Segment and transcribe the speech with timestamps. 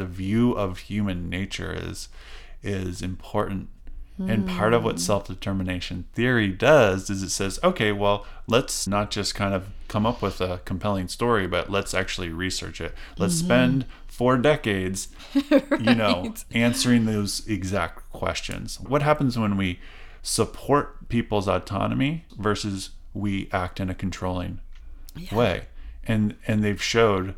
[0.00, 2.08] the view of human nature is
[2.62, 3.68] is important
[4.28, 5.00] and part of what hmm.
[5.00, 10.04] self determination theory does is it says, okay, well, let's not just kind of come
[10.04, 12.94] up with a compelling story, but let's actually research it.
[13.16, 13.46] Let's mm-hmm.
[13.46, 18.78] spend four decades, you know, answering those exact questions.
[18.80, 19.80] What happens when we
[20.22, 24.60] support people's autonomy versus we act in a controlling
[25.32, 25.66] way?
[26.04, 27.36] And and they've showed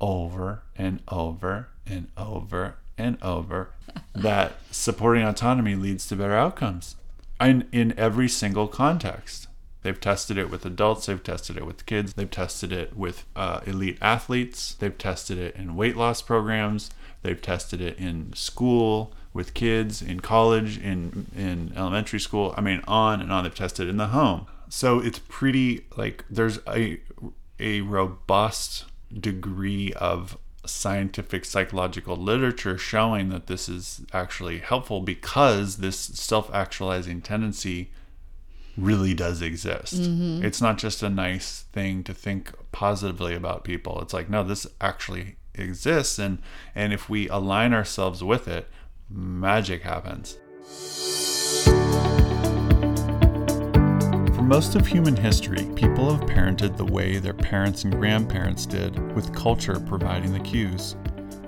[0.00, 3.70] over and over and over and over
[4.14, 6.96] that supporting autonomy leads to better outcomes
[7.40, 9.48] in, in every single context.
[9.82, 13.60] They've tested it with adults, they've tested it with kids, they've tested it with uh,
[13.66, 16.90] elite athletes, they've tested it in weight loss programs,
[17.22, 22.54] they've tested it in school with kids, in college, in, in elementary school.
[22.56, 23.44] I mean, on and on.
[23.44, 24.46] They've tested it in the home.
[24.70, 27.00] So it's pretty like there's a,
[27.60, 35.98] a robust degree of scientific psychological literature showing that this is actually helpful because this
[35.98, 37.90] self-actualizing tendency
[38.76, 39.94] really does exist.
[39.94, 40.44] Mm-hmm.
[40.44, 44.00] It's not just a nice thing to think positively about people.
[44.00, 46.38] It's like no, this actually exists and
[46.74, 48.68] and if we align ourselves with it,
[49.08, 50.38] magic happens.
[54.44, 58.94] For most of human history, people have parented the way their parents and grandparents did,
[59.14, 60.96] with culture providing the cues.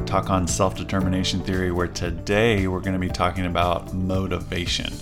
[0.06, 4.92] talk on self determination theory, where today we're going to be talking about motivation.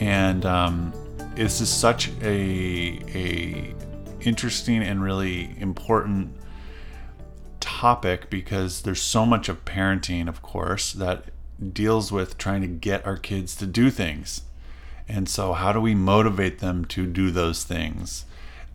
[0.00, 0.92] And um,
[1.36, 3.72] this is such a, a
[4.20, 6.34] interesting and really important
[7.84, 11.24] topic because there's so much of parenting, of course, that
[11.74, 14.40] deals with trying to get our kids to do things.
[15.06, 18.24] And so, how do we motivate them to do those things?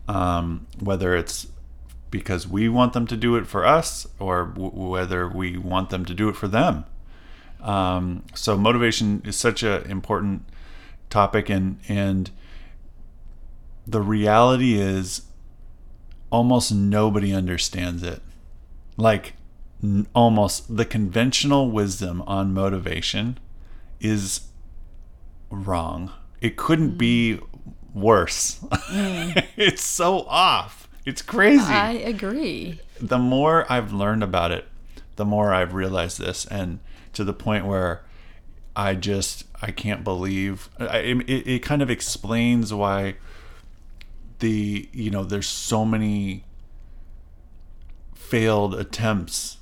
[0.06, 1.48] Um, whether it's
[2.12, 6.04] because we want them to do it for us or w- whether we want them
[6.04, 6.84] to do it for them.
[7.60, 10.44] Um, so, motivation is such an important
[11.08, 12.30] topic, and, and
[13.88, 15.22] the reality is
[16.30, 18.22] almost nobody understands it
[19.00, 19.34] like
[19.82, 23.38] n- almost the conventional wisdom on motivation
[24.00, 24.42] is
[25.50, 26.12] wrong.
[26.40, 27.46] It couldn't be mm.
[27.94, 28.60] worse.
[28.60, 29.46] Mm.
[29.56, 30.88] it's so off.
[31.04, 31.64] It's crazy.
[31.64, 32.78] I agree.
[33.00, 34.66] the more I've learned about it,
[35.16, 36.80] the more I've realized this, and
[37.14, 38.02] to the point where
[38.76, 43.16] I just I can't believe I, it, it kind of explains why
[44.38, 46.44] the you know there's so many
[48.30, 49.58] failed attempts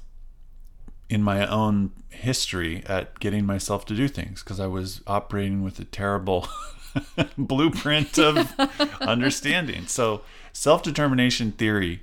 [1.09, 5.79] in my own history at getting myself to do things because I was operating with
[5.79, 6.47] a terrible
[7.39, 8.55] blueprint of
[9.01, 9.87] understanding.
[9.87, 10.21] So,
[10.53, 12.03] self determination theory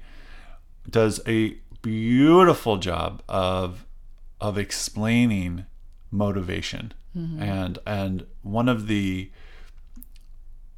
[0.90, 3.86] does a beautiful job of
[4.42, 5.66] of explaining
[6.10, 7.42] motivation mm-hmm.
[7.42, 9.30] and and one of the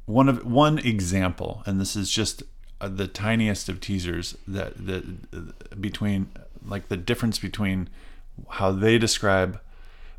[0.04, 2.42] one of one example and this is just
[2.80, 6.30] the tiniest of teasers that that uh, between
[6.64, 7.88] like the difference between
[8.50, 9.60] how they describe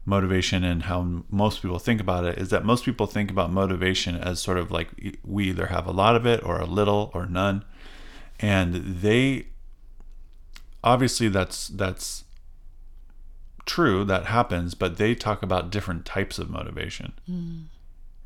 [0.06, 4.16] motivation and how most people think about it is that most people think about motivation
[4.16, 4.90] as sort of like
[5.24, 7.64] we either have a lot of it or a little or none.
[8.40, 9.48] And they
[10.84, 12.24] obviously that's that's
[13.66, 17.14] true that happens but they talk about different types of motivation.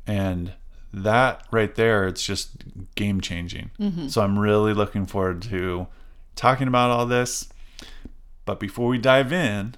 [0.06, 0.52] And
[1.02, 2.52] that right there it's just
[2.94, 3.70] game changing.
[3.78, 4.08] Mm-hmm.
[4.08, 5.86] So i'm really looking forward to
[6.36, 7.48] talking about all this.
[8.44, 9.74] But before we dive in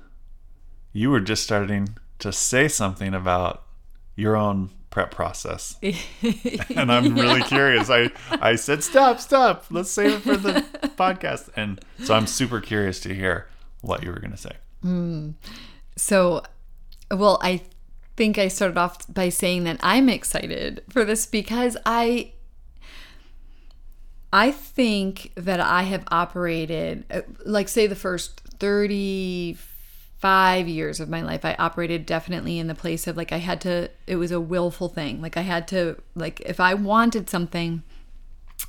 [0.93, 3.65] you were just starting to say something about
[4.15, 5.77] your own prep process.
[6.75, 7.91] And i'm really curious.
[7.91, 9.67] I i said stop stop.
[9.71, 10.53] Let's save it for the
[10.99, 11.51] podcast.
[11.57, 13.49] And so I'm super curious to hear
[13.81, 14.57] what you were going to say.
[14.83, 15.31] Hmm.
[15.97, 16.43] So,
[17.11, 17.63] well, I
[18.17, 22.33] think I started off by saying that I'm excited for this because I
[24.33, 31.23] I think that I have operated uh, like say the first 35 years of my
[31.23, 34.41] life I operated definitely in the place of like I had to it was a
[34.41, 35.21] willful thing.
[35.21, 37.83] Like I had to like if I wanted something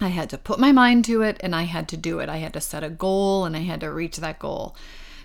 [0.02, 2.30] I had to put my mind to it and I had to do it.
[2.30, 4.76] I had to set a goal and I had to reach that goal.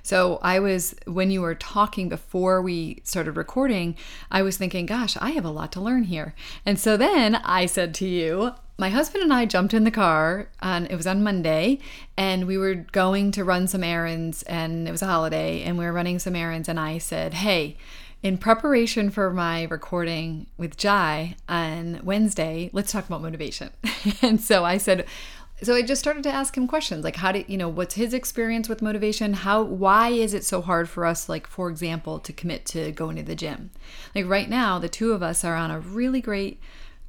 [0.02, 3.96] So I was, when you were talking before we started recording,
[4.30, 6.34] I was thinking, gosh, I have a lot to learn here.
[6.66, 10.48] And so then I said to you, my husband and I jumped in the car
[10.60, 11.78] and it was on Monday
[12.16, 15.84] and we were going to run some errands and it was a holiday and we
[15.84, 17.76] were running some errands and I said, "Hey,
[18.24, 23.70] in preparation for my recording with Jai on Wednesday, let's talk about motivation."
[24.22, 25.06] and so I said,
[25.62, 28.14] so I just started to ask him questions like how did you know what's his
[28.14, 29.34] experience with motivation?
[29.34, 33.16] How why is it so hard for us like for example to commit to going
[33.16, 33.70] to the gym?
[34.14, 36.60] Like right now the two of us are on a really great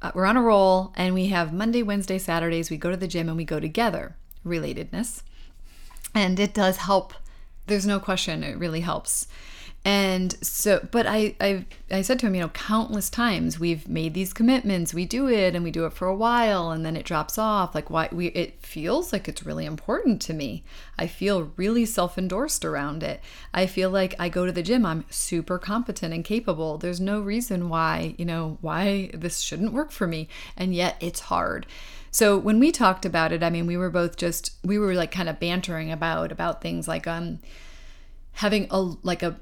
[0.02, 3.08] uh, we're on a roll and we have monday wednesday saturdays we go to the
[3.08, 5.22] gym and we go together relatedness.
[6.14, 7.14] And it does help.
[7.66, 9.26] There's no question it really helps
[9.84, 14.14] and so but I, I i said to him you know countless times we've made
[14.14, 17.04] these commitments we do it and we do it for a while and then it
[17.04, 17.74] drops off.
[17.74, 20.64] Like why we it feels like it's really important to me.
[20.98, 23.20] I feel really self-endorsed around it.
[23.52, 26.78] I feel like i go to the gym i'm super competent and capable.
[26.78, 30.28] There's no reason why you know why this shouldn't work for me.
[30.56, 31.66] And yet it's hard.
[32.10, 35.10] So when we talked about it i mean we were both just we were like
[35.10, 37.40] kind of bantering about about things like um
[38.34, 39.36] having a like a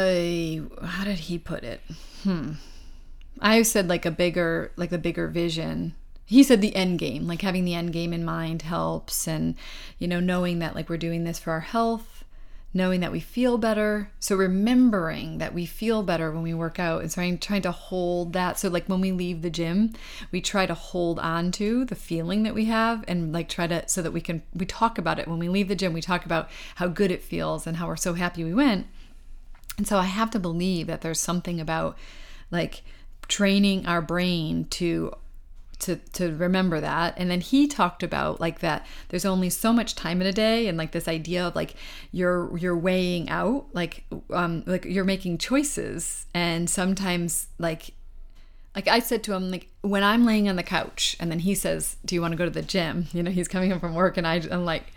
[0.00, 1.80] a how did he put it?
[2.24, 2.52] Hmm.
[3.40, 5.94] I said like a bigger like the bigger vision.
[6.26, 9.54] He said the end game, like having the end game in mind helps and
[9.98, 12.24] you know knowing that like we're doing this for our health,
[12.72, 14.10] knowing that we feel better.
[14.20, 17.72] So remembering that we feel better when we work out and so I'm trying to
[17.72, 18.58] hold that.
[18.58, 19.92] So like when we leave the gym,
[20.30, 23.88] we try to hold on to the feeling that we have and like try to
[23.88, 26.24] so that we can we talk about it when we leave the gym, we talk
[26.24, 28.86] about how good it feels and how we're so happy we went
[29.78, 31.96] and so I have to believe that there's something about
[32.50, 32.82] like
[33.28, 35.12] training our brain to
[35.80, 37.14] to to remember that.
[37.16, 40.68] And then he talked about like that there's only so much time in a day
[40.68, 41.74] and like this idea of like
[42.12, 46.26] you're you're weighing out like um like you're making choices.
[46.34, 47.94] And sometimes like
[48.74, 51.54] like I said to him like when I'm laying on the couch and then he
[51.54, 53.06] says do you want to go to the gym?
[53.12, 54.92] You know he's coming home from work and I I'm like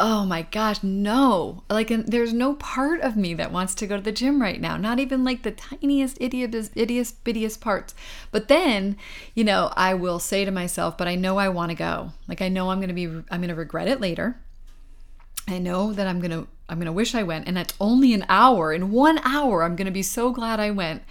[0.00, 1.62] oh my gosh, no.
[1.68, 4.78] Like, there's no part of me that wants to go to the gym right now.
[4.78, 7.94] Not even like the tiniest, idiot, bittiest parts.
[8.32, 8.96] But then,
[9.34, 12.12] you know, I will say to myself, but I know I want to go.
[12.26, 14.40] Like, I know I'm going to be, I'm going to regret it later.
[15.46, 17.46] I know that I'm going to, I'm going to wish I went.
[17.46, 18.72] And that's only an hour.
[18.72, 21.02] In one hour, I'm going to be so glad I went.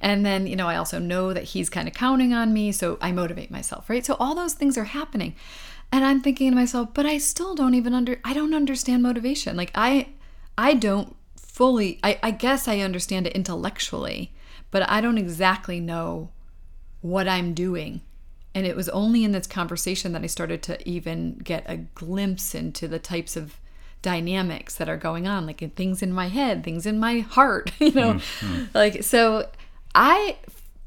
[0.00, 2.72] And then, you know, I also know that he's kind of counting on me.
[2.72, 4.06] So I motivate myself, right?
[4.06, 5.34] So all those things are happening.
[5.90, 9.56] And I'm thinking to myself, but I still don't even under I don't understand motivation.
[9.56, 10.08] Like I
[10.56, 14.32] I don't fully I, I guess I understand it intellectually,
[14.70, 16.30] but I don't exactly know
[17.00, 18.02] what I'm doing.
[18.54, 22.54] And it was only in this conversation that I started to even get a glimpse
[22.54, 23.58] into the types of
[24.02, 27.92] dynamics that are going on, like things in my head, things in my heart, you
[27.92, 28.14] know.
[28.14, 28.64] Mm-hmm.
[28.74, 29.48] Like so
[29.94, 30.36] I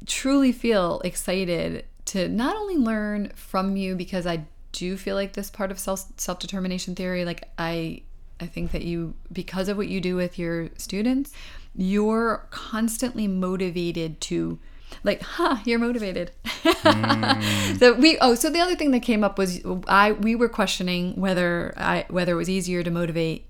[0.05, 5.33] truly feel excited to not only learn from you because I do you feel like
[5.33, 7.25] this part of self self determination theory.
[7.25, 8.03] Like I
[8.39, 11.31] I think that you because of what you do with your students,
[11.75, 14.59] you're constantly motivated to
[15.03, 17.77] like huh you're motivated mm.
[17.79, 21.15] so we oh so the other thing that came up was i we were questioning
[21.15, 23.47] whether i whether it was easier to motivate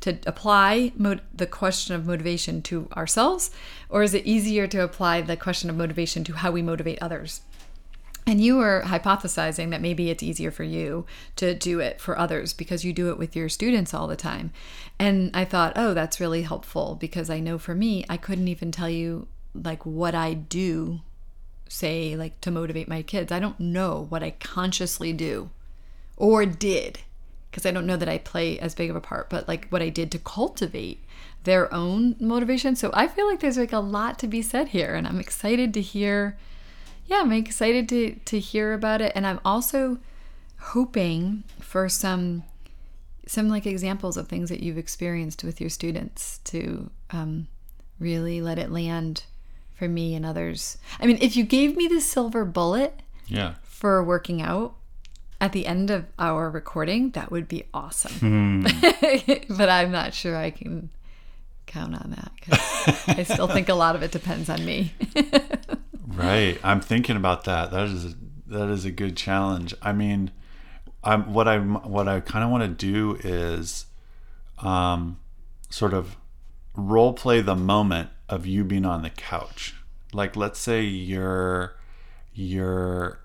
[0.00, 3.50] to apply mo- the question of motivation to ourselves
[3.88, 7.40] or is it easier to apply the question of motivation to how we motivate others
[8.26, 11.04] and you were hypothesizing that maybe it's easier for you
[11.36, 14.50] to do it for others because you do it with your students all the time.
[14.98, 18.72] And I thought, oh, that's really helpful because I know for me, I couldn't even
[18.72, 21.00] tell you like what I do,
[21.68, 23.30] say, like to motivate my kids.
[23.30, 25.50] I don't know what I consciously do
[26.16, 27.00] or did
[27.50, 29.82] because I don't know that I play as big of a part, but like what
[29.82, 31.04] I did to cultivate
[31.44, 32.74] their own motivation.
[32.74, 35.72] So I feel like there's like a lot to be said here, and I'm excited
[35.74, 36.36] to hear
[37.06, 39.98] yeah, I'm excited to to hear about it, and I'm also
[40.58, 42.44] hoping for some
[43.26, 47.48] some like examples of things that you've experienced with your students to um,
[47.98, 49.24] really let it land
[49.74, 50.76] for me and others.
[51.00, 54.74] I mean, if you gave me the silver bullet, yeah, for working out,
[55.40, 58.12] At the end of our recording, that would be awesome.
[58.12, 58.66] Hmm.
[59.58, 60.88] but I'm not sure I can
[61.66, 64.92] count on that 'cause I still think a lot of it depends on me.
[66.16, 66.58] Right.
[66.62, 67.70] I'm thinking about that.
[67.70, 68.14] That is a,
[68.48, 69.74] that is a good challenge.
[69.82, 70.30] I mean,
[71.02, 73.86] I'm what I what I kind of want to do is
[74.58, 75.18] um
[75.70, 76.16] sort of
[76.76, 79.74] role play the moment of you being on the couch.
[80.12, 81.76] Like let's say you're
[82.32, 83.18] you're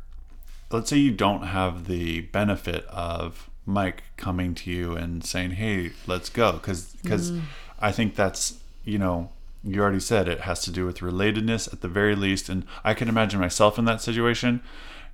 [0.71, 5.91] let's say you don't have the benefit of Mike coming to you and saying, "Hey,
[6.07, 7.31] let's go," because because
[7.79, 9.29] I think that's you know
[9.63, 12.93] you already said it has to do with relatedness at the very least, and I
[12.93, 14.61] can imagine myself in that situation,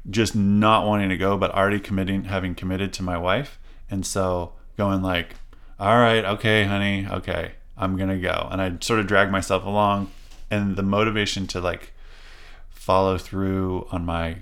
[0.10, 3.60] just not wanting to go, but already committing, having committed to my wife,
[3.90, 5.36] and so going like,
[5.80, 10.12] "All right, okay, honey, okay, I'm gonna go," and I sort of drag myself along,
[10.52, 11.94] and the motivation to like
[12.70, 14.38] follow through on my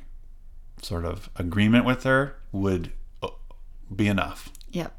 [0.81, 2.91] sort of agreement with her would
[3.21, 3.29] uh,
[3.95, 4.49] be enough.
[4.71, 4.93] yep.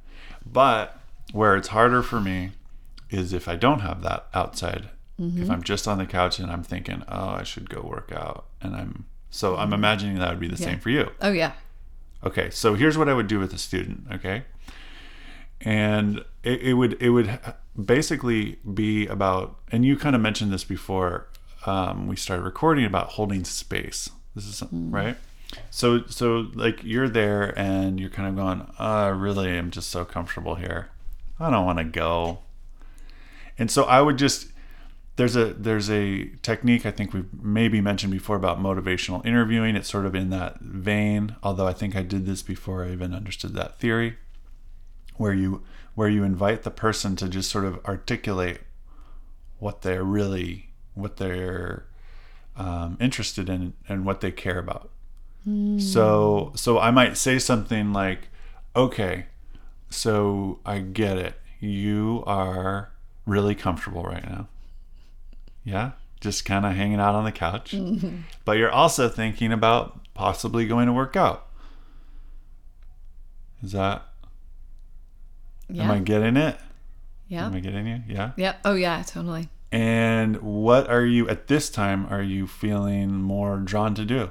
[0.50, 0.98] But
[1.32, 2.52] where it's harder for me
[3.10, 4.88] is if I don't have that outside.
[5.18, 5.50] If mm-hmm.
[5.50, 8.46] I'm just on the couch and I'm thinking, oh, I should go work out.
[8.60, 9.74] And I'm so I'm mm-hmm.
[9.74, 10.68] imagining that would be the Yeah.
[10.68, 11.10] same for you.
[11.20, 11.52] Oh, yeah.
[12.24, 14.44] Okay, so here's what I would do with a student, okay?
[15.60, 17.38] And it, it would it would
[17.82, 21.28] basically be about and you kind of mentioned this before
[21.66, 24.10] um, we started recording about holding space.
[24.34, 24.92] This is mm.
[24.92, 25.16] right.
[25.70, 29.90] So so like you're there and you're kind of going, oh, I really am just
[29.90, 30.90] so comfortable here.
[31.38, 32.40] I don't want to go.
[33.58, 34.48] And so I would just
[35.16, 39.76] there's a there's a technique I think we've maybe mentioned before about motivational interviewing.
[39.76, 43.14] It's sort of in that vein, although I think I did this before I even
[43.14, 44.16] understood that theory,
[45.16, 45.62] where you
[45.94, 48.60] where you invite the person to just sort of articulate
[49.58, 51.86] what they're really what they're
[52.56, 54.90] um, interested in and what they care about.
[55.78, 58.28] So so I might say something like,
[58.74, 59.26] "Okay,
[59.90, 61.34] so I get it.
[61.60, 62.90] You are
[63.26, 64.48] really comfortable right now.
[65.64, 67.74] Yeah, just kind of hanging out on the couch.
[68.44, 71.46] But you're also thinking about possibly going to work out.
[73.62, 74.02] Is that
[75.68, 75.84] Yeah.
[75.84, 76.58] am I getting it?
[77.28, 77.46] yeah.
[77.46, 78.02] Am I getting you?
[78.06, 78.32] Yeah.
[78.36, 78.60] Yep.
[78.64, 79.48] Oh, yeah, totally.
[79.72, 84.30] And what are you at this time are you feeling more drawn to do?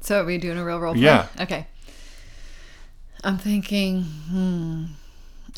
[0.00, 1.02] So are we doing a real role play?
[1.02, 1.26] Yeah.
[1.40, 1.66] Okay.
[3.22, 4.84] I'm thinking, hmm,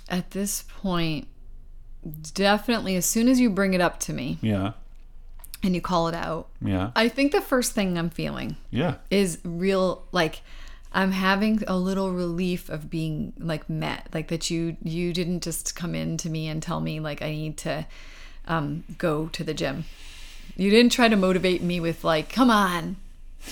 [0.08, 1.28] at this point,
[2.35, 4.73] definitely as soon as you bring it up to me Yeah.
[5.62, 6.90] and you call it out, Yeah.
[6.97, 8.97] I think the first thing I'm feeling Yeah.
[9.11, 10.40] is real like
[10.94, 15.75] I'm having a little relief of being like met, like that you you didn't just
[15.75, 17.87] come in to me and tell me like I need to
[18.47, 19.85] um, go to the gym.
[20.56, 22.97] You didn't try to motivate me with like, come on,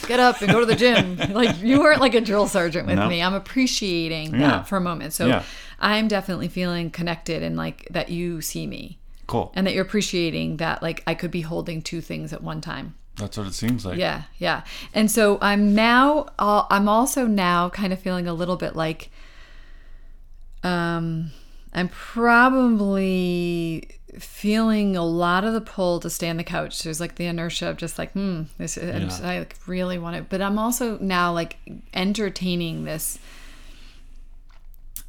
[0.07, 1.17] get up and go to the gym.
[1.33, 3.09] like you weren't like a drill sergeant with No.
[3.09, 3.23] me.
[3.23, 4.51] I'm appreciating Yeah.
[4.51, 5.13] that for a moment.
[5.13, 5.43] So Yeah.
[5.79, 9.51] I'm definitely feeling connected and like that you see me Cool.
[9.55, 12.95] and that you're appreciating that like I could be holding two things at one time.
[13.17, 13.99] That's what it seems like.
[13.99, 14.63] Yeah, yeah.
[14.95, 19.11] And so I'm now, uh, I'm also now kind of feeling a little bit like,
[20.63, 21.31] um,
[21.75, 23.89] I'm probably
[24.19, 26.83] feeling a lot of the pull to stay on the couch.
[26.83, 28.99] There's like the inertia of just like, hmm, this is, Yeah.
[29.01, 30.27] just- I like really want it.
[30.29, 31.57] But I'm also now like
[31.95, 33.19] entertaining this,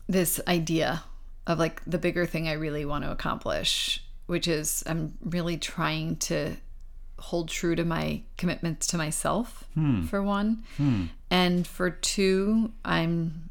[0.08, 1.04] this idea
[1.48, 6.18] of like the bigger thing I really want to accomplish, which is I'm really trying
[6.18, 6.56] to
[7.20, 9.64] hold true to my commitments to myself
[10.10, 10.64] for one
[11.30, 13.48] and for two i'm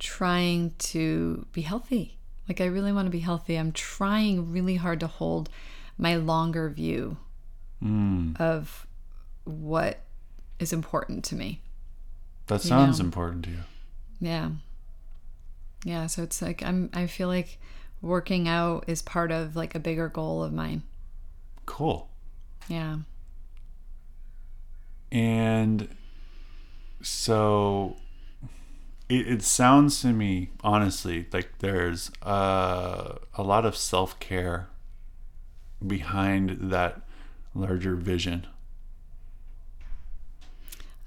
[0.00, 2.17] trying to be healthy
[2.48, 5.48] like i really want to be healthy i'm trying really hard to hold
[5.96, 7.16] my longer view
[7.82, 8.38] mm.
[8.40, 8.86] of
[9.44, 10.00] what
[10.58, 11.60] is important to me
[12.46, 13.04] That sounds know.
[13.06, 13.58] important to you.
[14.20, 14.50] yeah
[15.84, 17.58] yeah so it's like i'm i feel like
[18.02, 20.82] working out is part of like a bigger goal of mine
[21.66, 22.08] Cool.
[22.68, 22.96] yeah
[25.12, 25.88] And
[27.02, 27.96] so
[29.08, 34.68] it, it sounds to me, honestly, like there's uh, a lot of self care
[35.84, 37.02] behind that
[37.54, 38.46] larger vision.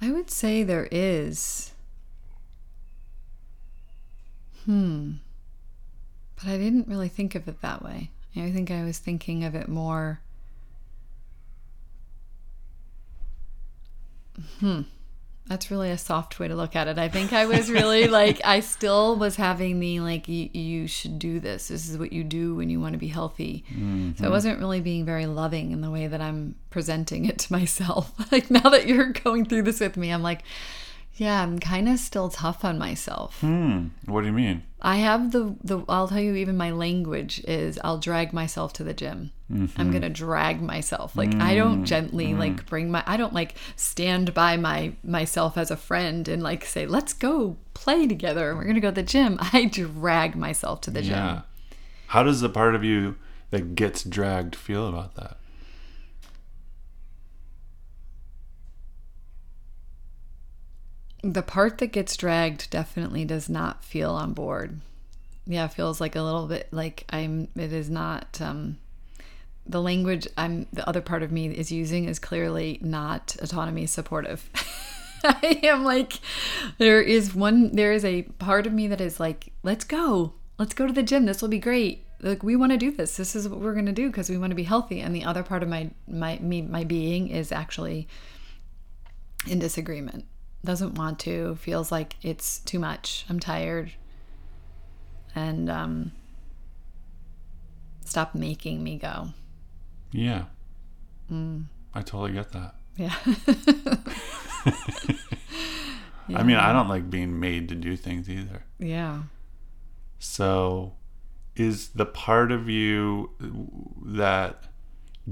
[0.01, 1.71] I would say there is.
[4.65, 5.13] Hmm.
[6.35, 8.09] But I didn't really think of it that way.
[8.35, 10.21] I think I was thinking of it more.
[14.59, 14.81] Hmm.
[15.47, 16.97] That's really a soft way to look at it.
[16.97, 21.19] I think I was really like, I still was having the like, you, you should
[21.19, 21.67] do this.
[21.67, 23.65] This is what you do when you want to be healthy.
[24.17, 27.53] So I wasn't really being very loving in the way that I'm presenting it to
[27.53, 28.13] myself.
[28.31, 30.43] like now that you're going through this with me, I'm like,
[31.15, 33.41] Yeah, I'm kind of still tough on myself.
[33.41, 33.87] Hmm.
[34.05, 34.63] What do you mean?
[34.81, 38.83] I have the the I'll tell you even my language is I'll drag myself to
[38.83, 39.31] the gym.
[39.51, 40.13] I'm going to mm-hmm.
[40.13, 41.15] drag myself.
[41.15, 42.39] Like I don't mm, gently mm-hmm.
[42.39, 46.65] like bring my I don't like stand by my myself as a friend and like
[46.65, 48.55] say, "Let's go play together.
[48.55, 51.11] We're going to go to the gym." I drag myself to the gym.
[51.11, 51.41] Yeah.
[52.07, 53.17] How does the part of you
[53.49, 55.37] that gets dragged feel about that?
[61.23, 64.81] The part that gets dragged definitely does not feel on board.
[65.45, 68.77] Yeah, it feels like a little bit like I'm it is not um
[69.71, 74.49] the language I'm the other part of me is using is clearly not autonomy supportive.
[75.23, 76.19] I am like
[76.77, 80.33] there is one there is a part of me that is like let's go.
[80.57, 81.25] Let's go to the gym.
[81.25, 82.05] This will be great.
[82.21, 83.17] Like we want to do this.
[83.17, 84.99] This is what we're going to do because we want to be healthy.
[84.99, 88.07] And the other part of my my me my being is actually
[89.47, 90.25] in disagreement.
[90.63, 91.55] Doesn't want to.
[91.55, 93.25] Feels like it's too much.
[93.29, 93.93] I'm tired.
[95.33, 96.11] And um
[98.03, 99.29] stop making me go.
[100.11, 100.45] Yeah.
[101.31, 101.65] Mm.
[101.93, 102.75] I totally get that.
[102.97, 103.15] Yeah.
[106.33, 108.63] I mean, I don't like being made to do things either.
[108.79, 109.23] yeah.
[110.19, 110.93] So,
[111.55, 113.31] is the part of you
[114.05, 114.65] that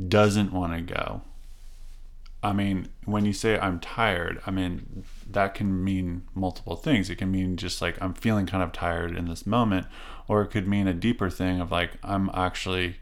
[0.07, 1.21] doesn't want to go?
[2.41, 7.09] I mean, when you say I'm tired, I mean, that can mean multiple things.
[7.09, 9.85] It can mean just like I'm feeling kind of tired in this moment,
[10.27, 12.95] or it could mean a deeper thing of like I'm actually,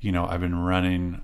[0.00, 1.22] you know, I've been running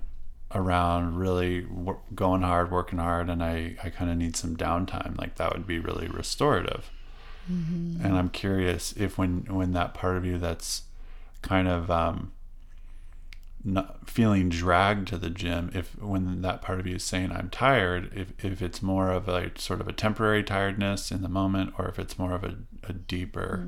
[0.55, 5.17] around really w- going hard, working hard, and I, I kind of need some downtime.
[5.17, 6.91] Like that would be really restorative.
[8.05, 10.83] And I'm curious if when when that part of you that's
[11.41, 12.31] kind of um,
[13.65, 17.49] not feeling dragged to the gym, if when that part of you is saying I'm
[17.49, 21.73] tired, if if it's more of a sort of a temporary tiredness in the moment,
[21.77, 23.67] or if it's more of a, a deeper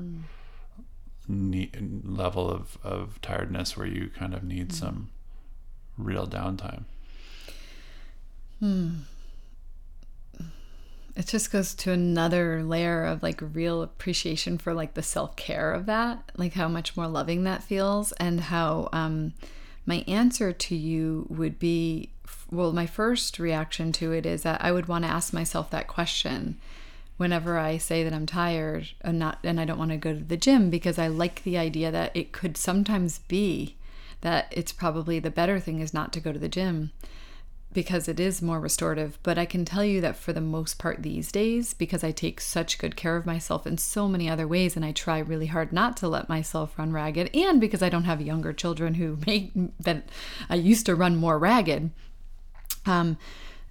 [1.28, 1.70] ne-
[2.04, 5.10] level of, of tiredness where you kind of need some
[5.98, 6.84] real downtime.
[11.16, 15.86] it just goes to another layer of like real appreciation for like the self-care of
[15.86, 19.32] that like how much more loving that feels and how um
[19.86, 22.10] my answer to you would be
[22.50, 25.88] well my first reaction to it is that i would want to ask myself that
[25.88, 26.58] question
[27.16, 30.24] whenever i say that i'm tired and not and i don't want to go to
[30.24, 33.76] the gym because i like the idea that it could sometimes be
[34.20, 36.90] that it's probably the better thing is not to go to the gym
[37.76, 39.18] because it is more restorative.
[39.22, 42.40] But I can tell you that for the most part these days, because I take
[42.40, 45.74] such good care of myself in so many other ways and I try really hard
[45.74, 49.52] not to let myself run ragged, and because I don't have younger children who make
[49.78, 50.08] that
[50.48, 51.90] I used to run more ragged,
[52.86, 53.18] um,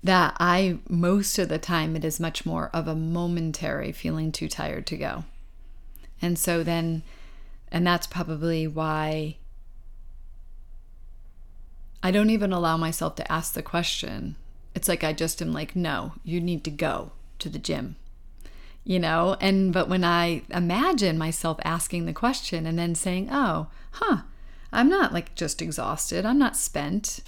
[0.06, 4.48] that I most of the time it is much more of a momentary feeling too
[4.48, 5.24] tired to go.
[6.22, 7.02] And so then,
[7.72, 9.38] and that's probably why
[12.04, 14.36] I don't even allow myself to ask the question.
[14.76, 17.96] It's like I just am like, no, you need to go to the gym.
[18.84, 23.68] You know, and but when I imagine myself asking the question and then saying, oh,
[23.94, 24.18] huh,
[24.72, 26.28] I'm not like just exhausted.
[26.28, 27.22] I'm not spent.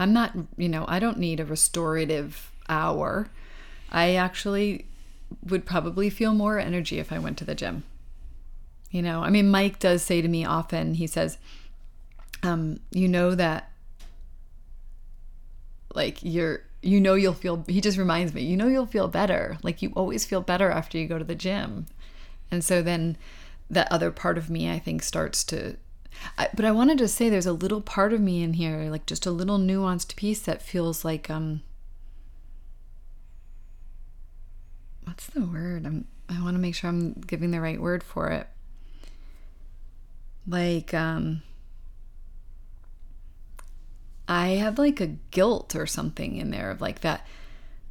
[0.00, 3.28] I'm not, you know, I don't need a restorative hour.
[3.92, 4.86] I actually
[5.44, 7.84] would probably feel more energy if I went to the gym.
[8.90, 11.36] You know, I mean, Mike does say to me often, he says,
[12.42, 13.70] um, you know that
[15.94, 19.58] like you're you know you'll feel he just reminds me you know you'll feel better
[19.62, 21.86] like you always feel better after you go to the gym
[22.50, 23.16] and so then
[23.68, 25.76] that other part of me i think starts to
[26.38, 29.06] I, but i wanted to say there's a little part of me in here like
[29.06, 31.62] just a little nuanced piece that feels like um
[35.04, 38.28] what's the word i'm i want to make sure i'm giving the right word for
[38.28, 38.46] it
[40.46, 41.42] like um
[44.30, 47.26] I have like a guilt or something in there of like that,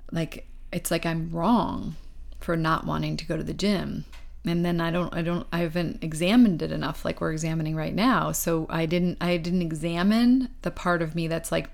[0.10, 1.98] like it's like I'm wrong
[2.39, 4.06] for not wanting to go to the gym.
[4.45, 7.93] And then I don't, I don't, I haven't examined it enough like we're examining right
[7.93, 8.32] now.
[8.32, 11.69] So I didn't, I didn't examine the part of me that's like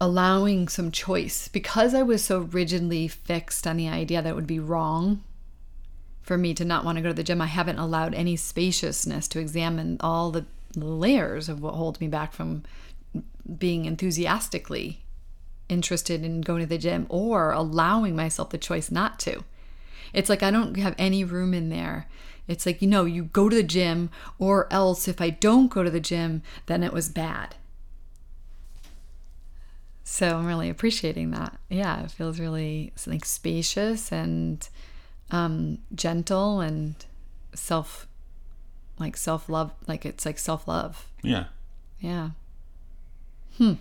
[0.00, 4.46] allowing some choice because I was so rigidly fixed on the idea that it would
[4.46, 5.22] be wrong
[6.22, 7.40] for me to not want to go to the gym.
[7.40, 10.44] I haven't allowed any spaciousness to examine all the
[10.74, 12.64] layers of what holds me back from
[13.58, 15.02] being enthusiastically
[15.68, 19.44] interested in going to the gym or allowing myself the choice not to.
[20.12, 22.06] It's like I don't have any room in there.
[22.48, 25.82] It's like, you know, you go to the gym, or else if I don't go
[25.82, 27.56] to the gym, then it was bad.
[30.04, 31.58] So I'm really appreciating that.
[31.68, 34.66] Yeah, it feels really like spacious and
[35.32, 36.94] um, gentle and
[37.54, 38.06] self,
[39.00, 39.72] like self love.
[39.88, 41.08] Like it's like self love.
[41.22, 41.46] Yeah.
[41.98, 42.30] Yeah.
[43.58, 43.74] Hmm.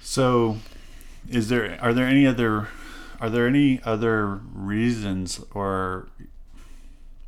[0.00, 0.58] So,
[1.30, 2.68] is there are there any other
[3.20, 6.08] are there any other reasons or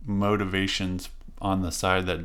[0.04, 1.08] motivations
[1.40, 2.20] on the side that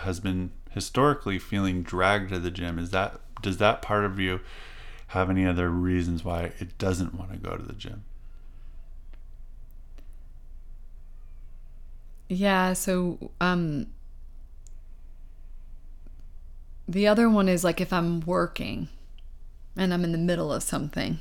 [0.00, 2.78] has been historically feeling dragged to the gym?
[2.78, 4.40] Is that does that part of you
[5.08, 8.04] have any other reasons why it doesn't want to go to the gym?
[12.28, 13.86] Yeah, so um
[16.88, 18.88] the other one is like if I'm working
[19.76, 21.20] and I'm in the middle of something,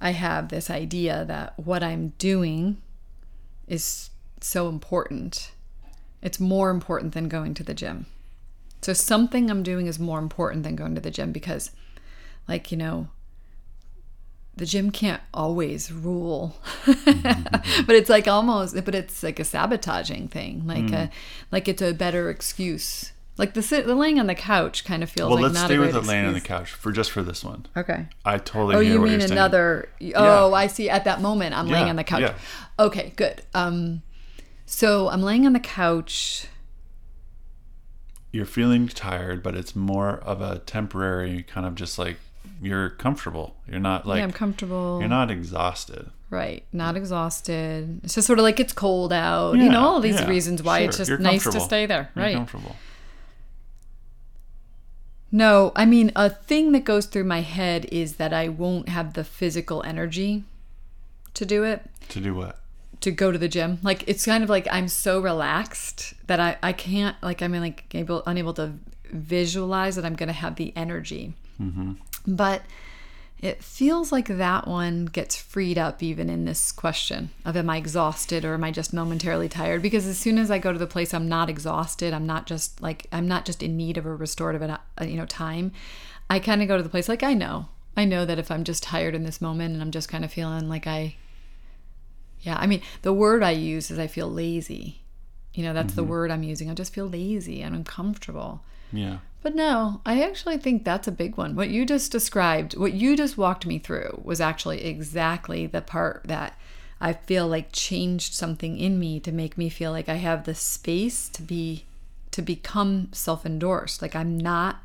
[0.00, 2.78] I have this idea that what I'm doing
[3.66, 5.52] is so important.
[6.22, 8.06] It's more important than going to the gym.
[8.82, 11.70] So something I'm doing is more important than going to the gym because
[12.46, 13.08] like, you know,
[14.56, 20.64] the gym can't always rule but it's like almost but it's like a sabotaging thing
[20.64, 20.94] like mm-hmm.
[20.94, 21.10] a
[21.50, 25.10] like it's a better excuse like the sit the laying on the couch kind of
[25.10, 25.28] feels.
[25.28, 27.22] Well, like let's not stay a with the laying on the couch for just for
[27.22, 27.66] this one.
[27.76, 29.32] okay I totally oh you mean you're saying.
[29.32, 32.34] another oh i see at that moment i'm laying on the couch yeah.
[32.78, 34.02] okay good um
[34.66, 36.46] so i'm laying on the couch
[38.30, 42.16] You're feeling tired, but it's more of a temporary kind of just like
[42.60, 43.56] you're comfortable.
[43.68, 46.10] You're not like yeah i'm comfortable you're not exhausted.
[46.30, 50.20] right not exhausted it's just sort of like it's cold out you know all these
[50.20, 52.76] yeah, reasons why it's just You're nice to stay there You're right comfortable.
[55.34, 59.14] No, I mean, a thing that goes through my head is that I won't have
[59.14, 60.44] the physical energy
[61.34, 62.60] to do it, To do what?
[63.00, 63.78] to go to the gym.
[63.82, 67.92] Like, it's kind of like I'm so relaxed that I, I can't, like, I'm like
[67.96, 68.74] able, unable to
[69.10, 71.34] visualize that I'm going to have the energy.
[71.60, 71.94] Mm-hmm.
[72.28, 72.62] But
[73.44, 77.76] it feels like that one gets freed up even in this question of am I
[77.76, 79.82] exhausted or am I just momentarily tired?
[79.82, 82.14] Because as soon as I go to the place, I'm not exhausted.
[82.14, 85.26] I'm not just like I'm not just in need of a restorative, uh, you know,
[85.26, 85.72] time.
[86.30, 88.64] I kind of go to the place like I know, I know that if I'm
[88.64, 91.16] just tired in this moment and I'm just kind of feeling like I,
[92.40, 95.02] yeah, I mean the word I use is I feel lazy.
[95.52, 96.70] You know, that's the word I'm using.
[96.70, 98.62] I just feel lazy and uncomfortable.
[98.90, 99.18] Yeah.
[99.44, 101.54] But no, I actually think that's a big one.
[101.54, 106.22] What you just described, what you just walked me through, was actually exactly the part
[106.24, 106.58] that
[106.98, 110.54] I feel like changed something in me to make me feel like I have the
[110.54, 111.84] space to be
[112.30, 114.00] to become self-endorsed.
[114.00, 114.78] Like I'm not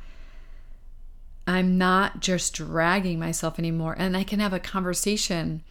[1.48, 5.63] I'm not just dragging myself anymore and I can have a conversation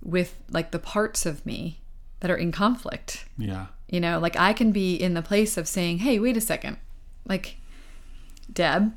[0.00, 1.80] with like the parts of me
[2.20, 3.24] that are in conflict.
[3.36, 3.66] Yeah.
[3.88, 6.76] You know, like I can be in the place of saying, hey, wait a second.
[7.26, 7.56] Like,
[8.52, 8.92] Deb,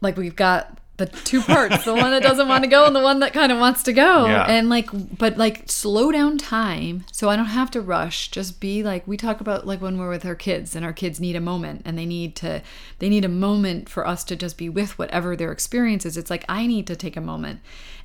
[0.00, 3.00] like we've got the two parts the one that doesn't want to go and the
[3.00, 4.26] one that kind of wants to go.
[4.26, 4.46] Yeah.
[4.46, 8.30] And like, but like, slow down time so I don't have to rush.
[8.30, 11.20] Just be like, we talk about like when we're with our kids and our kids
[11.20, 12.62] need a moment and they need to,
[12.98, 16.16] they need a moment for us to just be with whatever their experience is.
[16.16, 17.60] It's like, I need to take a moment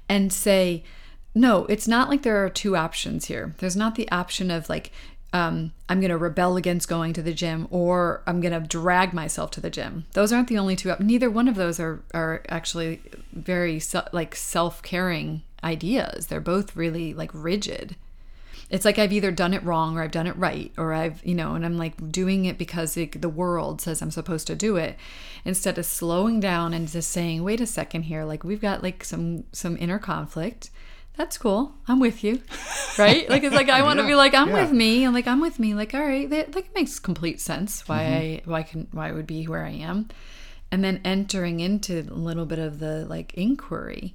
[0.10, 0.84] and say,
[1.36, 3.54] no, it's not like there are two options here.
[3.60, 4.92] There's not the option of like,
[5.34, 9.14] um, I'm going to rebel against going to the gym or I'm going to drag
[9.14, 10.06] myself to the gym.
[10.14, 10.90] Those aren't the only two.
[10.92, 13.02] op- Neither one of those are, are actually
[13.34, 16.28] very se- like self caring ideas.
[16.28, 17.96] They're both really like rigid.
[18.70, 21.34] It's like I've either done it wrong or I've done it right, or I've, you
[21.36, 24.76] know, and I'm like doing it because it, the world says I'm supposed to do
[24.76, 24.98] it
[25.46, 29.06] instead of slowing down and just saying, wait a second here, like we've got like
[29.06, 30.70] some some inner conflict.
[31.18, 31.74] That's cool.
[31.88, 32.42] I'm with you.
[32.98, 33.28] Right?
[33.30, 34.62] Like it's like I want to Yeah, be like I'm yeah.
[34.62, 35.74] with me and like I'm with me.
[35.74, 38.14] Like all right, that like it makes complete sense why mm-hmm.
[38.16, 40.10] I why I can why I would be where I am.
[40.72, 44.14] And then entering into a little bit of the like inquiry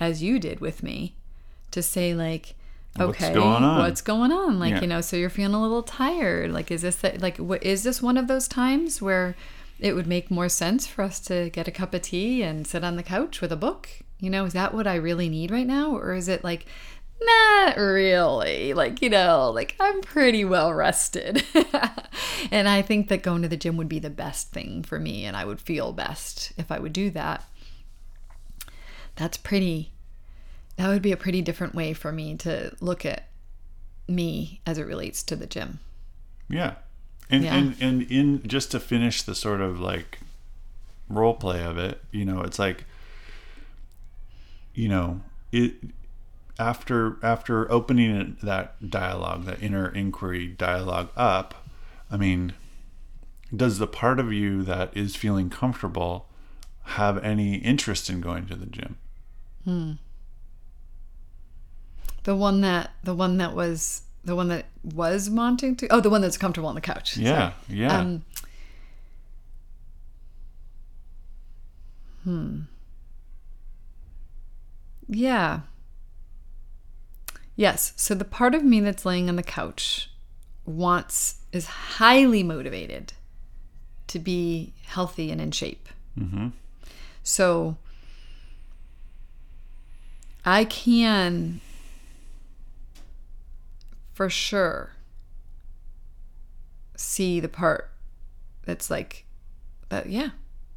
[0.00, 1.14] as you did with me
[1.70, 2.54] to say like
[2.96, 3.78] What's okay going on?
[3.80, 4.80] what's going on like Yeah.
[4.80, 7.82] you know so you're feeling a little tired like is this that like what is
[7.82, 9.36] this one of those times where
[9.78, 12.82] it would make more sense for us to get a cup of tea and sit
[12.82, 15.66] on the couch with a book you know is that what i really need right
[15.66, 16.66] now or is it like
[17.22, 21.42] not really like you know like i'm pretty well rested
[22.50, 25.24] and i think that going to the gym would be the best thing for me
[25.24, 27.44] and i would feel best if i would do that
[29.16, 29.92] that's pretty
[30.76, 33.28] that would be a pretty different way for me to look at
[34.08, 35.78] me as it relates to the gym.
[36.48, 36.74] Yeah.
[37.30, 37.56] And, Yeah.
[37.56, 40.18] and and in just to finish the sort of like
[41.08, 42.84] role play of it, you know, it's like
[44.76, 45.74] you know, it
[46.58, 51.66] after after opening that dialogue, that inner inquiry dialogue up,
[52.10, 52.52] I mean,
[53.54, 56.28] does the part of you that is feeling comfortable
[56.82, 58.96] have any interest in going to the gym?
[62.22, 65.88] The one that the one that was the one that was wanting to.
[65.88, 67.16] Oh, the one that's comfortable on the couch.
[67.16, 67.98] Yeah, yeah.
[67.98, 68.24] Um,
[72.24, 72.60] hmm.
[75.08, 75.60] Yeah.
[77.54, 77.92] Yes.
[77.96, 80.10] So the part of me that's laying on the couch
[80.64, 83.12] wants is highly motivated
[84.08, 85.88] to be healthy and in shape.
[86.18, 86.48] mm-hmm.
[87.22, 87.76] So
[90.44, 91.60] I can
[94.14, 94.92] for sure
[96.96, 97.90] see the part
[98.64, 99.24] that's like
[99.88, 100.30] that yeah.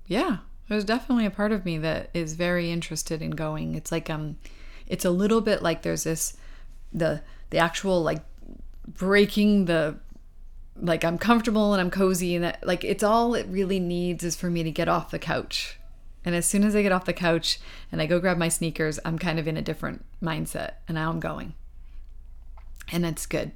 [0.08, 0.38] Yeah.
[0.69, 3.75] There's definitely a part of me that is very interested in going.
[3.75, 4.38] It's like um
[4.88, 6.38] it's a little bit like there's this
[6.93, 8.23] the the actual like
[8.88, 9.97] breaking the
[10.75, 14.36] like I'm comfortable and I'm cozy and that like it's all it really needs is
[14.36, 15.79] for me to get off the couch.
[16.23, 17.60] And as soon as I get off the couch
[17.91, 21.10] and I go grab my sneakers, I'm kind of in a different mindset and now
[21.10, 21.53] I'm going.
[22.91, 23.51] And that's good.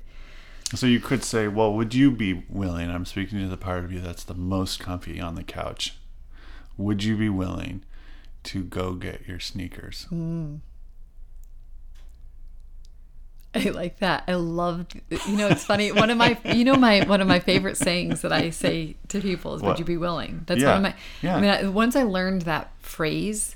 [0.73, 2.89] So you could say, well, would you be willing?
[2.89, 5.95] I'm speaking to the part of you that's the most comfy on the couch.
[6.77, 7.83] Would you be willing
[8.43, 10.05] to go get your sneakers?
[10.09, 10.55] Hmm.
[13.55, 14.23] I like that.
[14.27, 14.87] I love
[15.27, 15.91] you know it's funny.
[15.91, 19.21] One of my you know my one of my favorite sayings that I say to
[19.21, 20.41] people is would you be willing?
[20.47, 20.69] That's Yeah.
[20.69, 21.35] one of my Yeah.
[21.35, 23.55] I mean I, once I learned that phrase,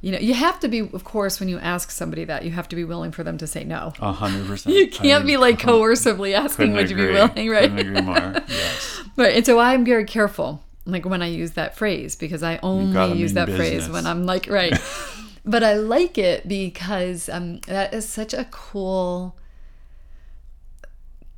[0.00, 2.68] you know, you have to be of course when you ask somebody that you have
[2.70, 3.92] to be willing for them to say no.
[4.00, 4.76] A hundred percent.
[4.76, 7.68] You can't I be like coercively asking would you be willing, right?
[7.68, 8.36] Couldn't agree more.
[8.48, 9.02] Yes.
[9.14, 9.36] Right.
[9.36, 13.32] And so I'm very careful, like when I use that phrase, because I only use
[13.34, 14.78] that phrase when I'm like, right.
[15.44, 19.36] but I like it because um, that is such a cool.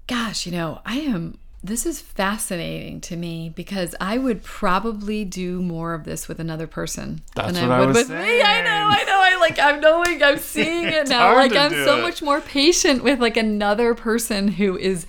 [0.06, 1.38] Gosh, you know, I am.
[1.64, 6.68] This is fascinating to me because I would probably do more of this with another
[6.68, 8.40] person That's than I I would was with me.
[8.40, 9.20] I know, I know.
[9.20, 9.58] I like.
[9.58, 10.22] I'm knowing.
[10.22, 11.34] I'm seeing it now.
[11.34, 12.02] Like I'm so it.
[12.02, 15.06] much more patient with like another person who is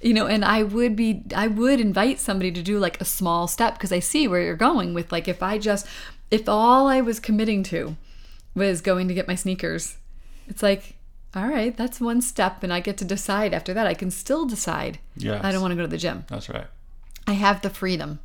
[0.00, 3.46] you know and i would be i would invite somebody to do like a small
[3.46, 5.86] step because i see where you're going with like if i just
[6.30, 7.96] if all i was committing to
[8.54, 9.96] was going to get my sneakers
[10.48, 10.94] it's like
[11.34, 14.46] all right that's one step and i get to decide after that i can still
[14.46, 15.44] decide Yes.
[15.44, 16.66] i don't want to go to the gym That's right.
[17.26, 18.18] I have the freedom.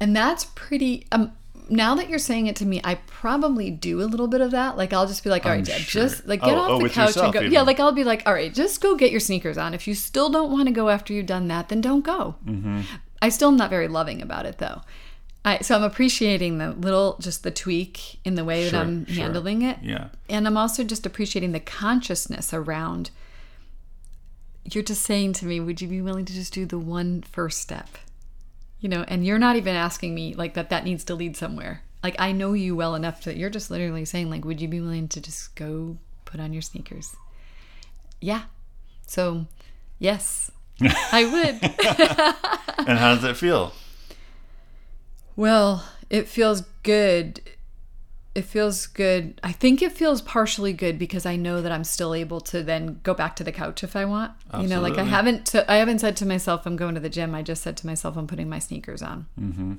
[0.00, 1.32] And that's pretty um
[1.68, 4.76] now that you're saying it to me, I probably do a little bit of that.
[4.76, 6.02] Like I'll just be like, all right, Deb, sure.
[6.02, 7.40] just like get Oh, off oh, the couch yourself and go.
[7.40, 7.52] even.
[7.52, 9.74] Yeah, like I'll be like, all right, just go get your sneakers on.
[9.74, 12.36] If you still don't want to go after you've done that, then don't go.
[12.46, 12.82] Mm-hmm.
[13.22, 14.82] I still am not very loving about it though.
[15.44, 19.06] I, so I'm appreciating the little, just the tweak in the way Sure, that I'm
[19.06, 19.14] sure.
[19.22, 19.78] handling it.
[19.80, 20.08] Yeah.
[20.28, 23.10] And I'm also just appreciating the consciousness around
[24.64, 27.60] you're just saying to me, would you be willing to just do the one first
[27.60, 27.88] step?
[28.80, 31.82] You know, and you're not even asking me like that that needs to lead somewhere.
[32.02, 34.80] Like I know you well enough that you're just literally saying like would you be
[34.80, 37.16] willing to just go put on your sneakers?
[38.20, 38.42] Yeah.
[39.06, 39.46] So,
[39.98, 40.50] yes.
[40.82, 42.86] I would.
[42.88, 43.72] And how does it feel?
[45.34, 47.40] Well, it feels good.
[48.36, 49.40] It feels good.
[49.42, 53.00] I think it feels partially good because I know that I'm still able to then
[53.02, 54.32] go back to the couch if I want.
[54.60, 55.46] You know, like I haven't.
[55.46, 57.34] T- I haven't said to myself I'm going to the gym.
[57.34, 59.26] I just said to myself I'm putting my sneakers on.
[59.40, 59.72] Mm-hmm.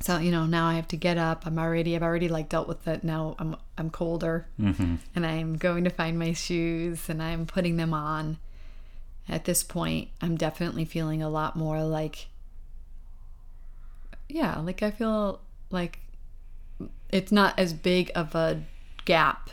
[0.00, 1.46] So you know now I have to get up.
[1.46, 1.94] I'm already.
[1.94, 3.04] I've already like dealt with it.
[3.04, 4.96] Now I'm I'm colder, Mm-hmm.
[5.14, 8.38] and I'm going to find my shoes and I'm putting them on.
[9.28, 12.26] At this point, I'm definitely feeling a lot more like
[14.28, 16.00] yeah, like I feel like
[17.10, 18.62] it's not as big of a
[19.04, 19.50] gap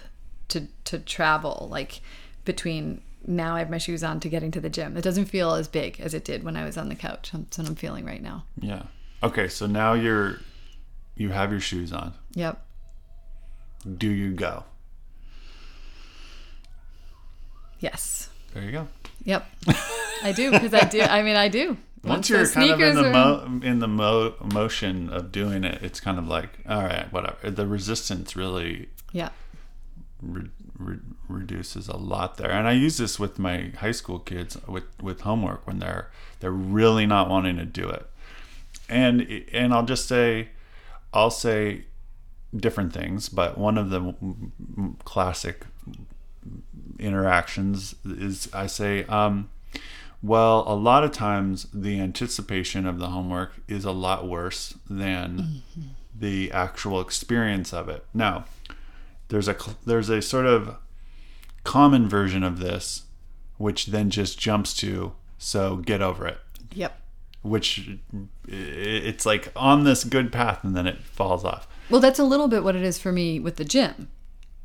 [0.48, 2.02] to to travel like
[2.46, 4.98] between now I have my shoes on to getting to the gym.
[4.98, 7.32] It doesn't feel as big as it did when I was on the couch.
[7.34, 8.46] That's what I'm feeling right now.
[8.60, 8.84] Yeah.
[9.22, 10.40] Okay, so now you're
[11.16, 12.14] you have your shoes on.
[12.34, 12.66] Yep.
[13.98, 14.64] Do you go?
[17.80, 18.30] Yes.
[18.54, 18.88] There you go.
[19.24, 19.46] Yep.
[20.24, 21.02] I do because I do.
[21.02, 21.78] I mean, I do.
[22.04, 26.00] Once, you're kind of in the mo- in the mo- motion of doing it, it's
[26.00, 27.50] kind of like, all right, whatever.
[27.52, 29.30] The resistance really Yeah.
[30.22, 32.52] re- re- reduces a lot there.
[32.52, 36.10] And I use this with my high school kids with with homework when they're
[36.40, 38.10] they're really not wanting to do it.
[38.88, 40.50] And and I'll just say
[41.14, 41.86] I'll say
[42.56, 45.66] different things, but one of the m- m- classic
[46.98, 49.50] interactions is I say um
[50.22, 55.38] well, a lot of times the anticipation of the homework is a lot worse than
[55.38, 55.82] mm-hmm.
[56.18, 58.06] the actual experience of it.
[58.14, 58.46] Now,
[59.30, 59.56] there's a
[59.86, 60.78] there's a sort of
[61.64, 63.04] common version of this
[63.58, 66.40] which then just jumps to so get over it.
[66.74, 67.00] Yep.
[67.42, 67.90] which
[68.48, 71.68] it's like on this good path and then it falls off.
[71.90, 74.10] Well, that's a little bit what it is for me with the gym.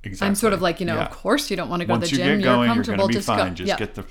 [0.03, 0.29] Exactly.
[0.29, 1.07] I'm sort of like, you know, Yeah.
[1.07, 2.33] of course you don't want to go Once to the gym.
[2.33, 2.99] you get going, you're comfortable.
[2.99, 3.49] gonna be just fine.
[3.49, 3.55] go.
[3.55, 3.77] Just yeah.
[3.77, 4.05] get the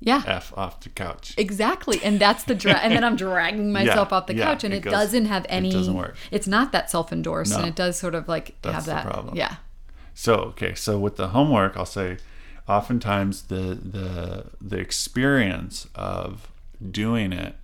[0.00, 0.22] yeah.
[0.26, 1.34] f off the couch.
[1.38, 2.00] Exactly.
[2.04, 4.74] And that's the dra- and then I'm dragging myself Yeah, off the yeah, couch and
[4.74, 6.16] it it, goes- doesn't have any it doesn't work.
[6.30, 9.06] It's not that self-endorsed and it does sort of like That's have the that.
[9.06, 9.36] problem.
[9.36, 9.56] Yeah.
[10.14, 12.18] So okay, so with the homework, I'll say,
[12.68, 16.48] oftentimes the the the experience of
[16.90, 17.54] doing it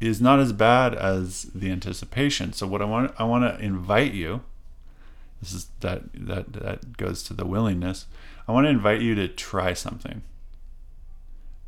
[0.00, 2.52] is not as bad as the anticipation.
[2.52, 4.42] So what I want I want to invite you.
[5.40, 8.06] This is that that that goes to the willingness.
[8.46, 10.22] I want to invite you to try something.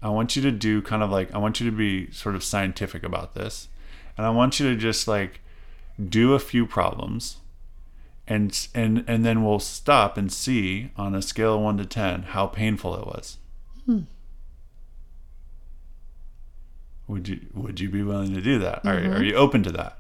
[0.05, 2.45] I want you to do kind of like I want you to be sort of
[2.45, 3.69] scientific about this,
[4.17, 5.41] and I want you to just like
[6.09, 7.39] do a few problems
[8.27, 12.23] and and and then we'll stop and see on a scale of 1 to 10
[12.23, 13.39] how painful it was.
[13.85, 14.01] Hmm.
[17.07, 18.85] Would you would you be willing to do that?
[18.85, 19.13] Are, mm-hmm.
[19.13, 19.99] are you open to that?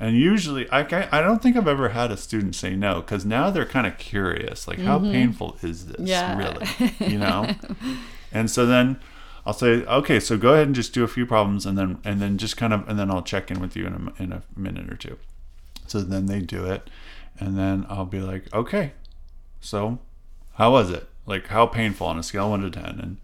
[0.00, 3.50] And usually I, I don't think i've ever had a student say no because now
[3.50, 5.12] they're kind of curious like how mm-hmm.
[5.12, 6.36] painful is this Yeah.
[6.36, 6.94] really?
[7.00, 7.54] You know?
[8.32, 8.98] And so then
[9.46, 12.20] I'll say, okay, so go ahead and just do a few problems, and then and
[12.20, 14.42] then just kind of, and then I'll check in with you in a, in a
[14.56, 15.18] minute or two.
[15.86, 16.90] So then they do it,
[17.38, 18.92] and then I'll be like, okay,
[19.60, 20.00] so
[20.54, 21.08] how was it?
[21.26, 22.98] Like how painful on a scale of one to ten?
[23.00, 23.16] And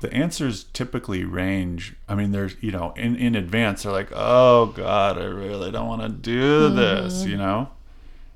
[0.00, 1.94] the answers typically range.
[2.08, 5.86] I mean, there's you know in in advance they're like, oh God, I really don't
[5.86, 7.70] want to do this, you know,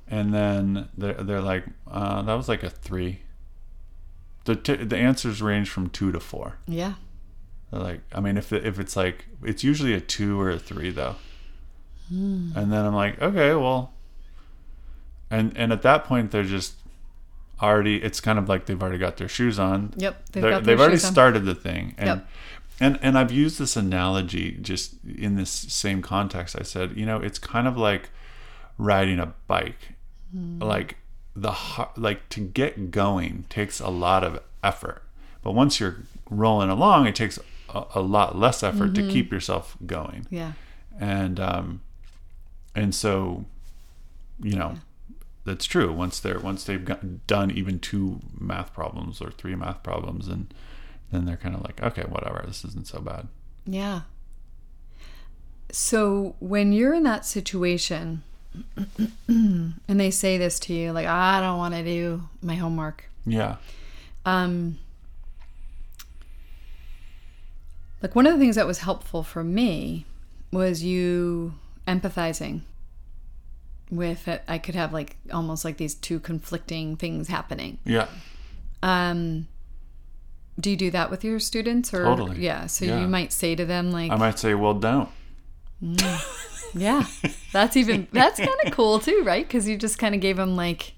[0.07, 3.19] and then they're they're like, uh, that was like a three.
[4.45, 6.57] The t- the answers range from two to four.
[6.67, 6.93] Yeah.
[7.71, 10.89] Like, I mean, if it, if it's like, it's usually a two or a three
[10.91, 11.15] though.
[12.09, 13.93] And then I'm like, okay, well,
[15.29, 16.73] and and at that point they're just
[17.61, 18.01] already.
[18.03, 19.93] It's kind of like they've already got their shoes on.
[19.95, 20.29] Yep.
[20.31, 20.99] They've got their they've already on.
[20.99, 22.27] started the thing, and Yep.
[22.81, 26.57] and and I've used this analogy just in this same context.
[26.59, 28.09] I said, you know, it's kind of like
[28.77, 29.93] riding a bike,
[30.33, 30.61] Hmm.
[30.61, 30.97] like
[31.35, 31.55] the
[31.97, 35.03] like to get going takes a lot of effort,
[35.43, 35.97] but once you're
[36.29, 37.39] rolling along, it takes
[37.69, 39.07] a, a lot less effort Mm-hmm.
[39.07, 40.53] to keep yourself going, Yeah.
[40.99, 41.81] and um,
[42.75, 43.45] and so,
[44.41, 44.75] you know.
[45.43, 45.91] That's true.
[45.91, 50.53] Once they're once they've got, done even two math problems or three math problems, and
[51.11, 53.27] then they're kind of like, okay, whatever, this isn't so bad.
[53.65, 54.01] Yeah.
[55.71, 58.21] So when you're in that situation
[59.27, 63.05] and they say this to you, like, I don't want to do my homework.
[63.25, 63.55] Yeah.
[64.25, 64.77] Um,
[68.01, 70.05] like one of the things that was helpful for me
[70.51, 71.53] was you
[71.87, 72.61] empathizing
[73.89, 74.43] with it.
[74.47, 77.77] I could have like almost like these two conflicting things happening.
[77.85, 78.07] Yeah.
[78.83, 79.47] Um,
[80.59, 82.39] do you do that with your students or Totally.
[82.41, 82.65] yeah?
[82.67, 83.01] So Yeah.
[83.01, 85.09] you might say to them like, I might say, well, don't.
[85.83, 86.37] Mm.
[86.73, 87.05] Yeah,
[87.51, 89.45] that's even that's kind of cool too, right?
[89.45, 90.93] Because you just kind of gave them like,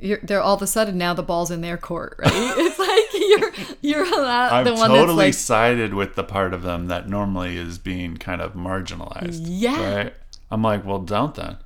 [0.00, 2.32] you're they're all of a sudden now the ball's in their court, right?
[2.56, 6.62] It's like you're you're allowed, I've the one totally that's sided with the part of
[6.62, 9.42] them that normally is being kind of marginalized.
[9.44, 9.96] Yeah.
[9.96, 10.14] Right.
[10.50, 11.58] I'm like, well, don't then.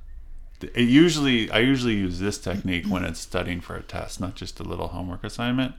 [0.61, 4.59] It usually, I usually use this technique when it's studying for a test, not just
[4.59, 5.75] a little homework assignment.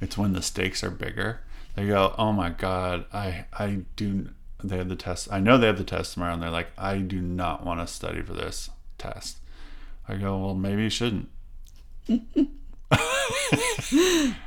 [0.00, 1.40] It's when the stakes are bigger.
[1.76, 4.30] They go, oh my god, I I do.
[4.64, 5.28] They have the test.
[5.30, 7.86] I know they have the test tomorrow, and they're like, I do not want to
[7.86, 9.38] study for this test.
[10.08, 11.28] I go, well, maybe you shouldn't.
[12.08, 12.18] and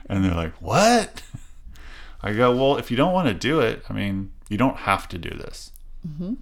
[0.07, 1.21] they're like, what?
[2.21, 5.07] I go, well, if you don't want to do it, I mean, you don't have
[5.09, 5.71] to do this.
[6.07, 6.33] Mm-hmm.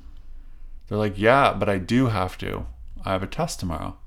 [0.88, 2.66] They're like, yeah, but I do have to.
[3.04, 3.98] I have a test tomorrow.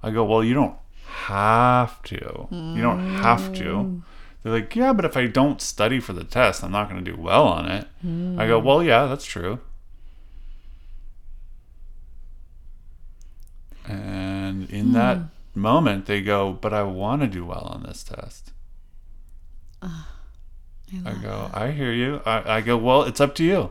[0.00, 2.46] I go, well, you don't have to.
[2.50, 3.64] You don't have to.
[3.64, 4.02] Mm.
[4.42, 7.10] They're like, yeah, but if I don't study for the test, I'm not going to
[7.12, 7.86] do well on it.
[8.40, 9.60] I go, well, yeah, that's true.
[13.86, 15.18] And in that
[15.54, 18.52] moment, they go, but I want to do well on this test.
[21.06, 22.20] I go, I hear you.
[22.26, 23.70] I, I go, well, it's up to you.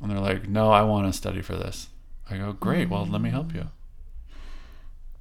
[0.00, 1.88] And they're like, no, I want to study for this.
[2.30, 2.88] I go, great.
[2.88, 3.68] Well, let me help you.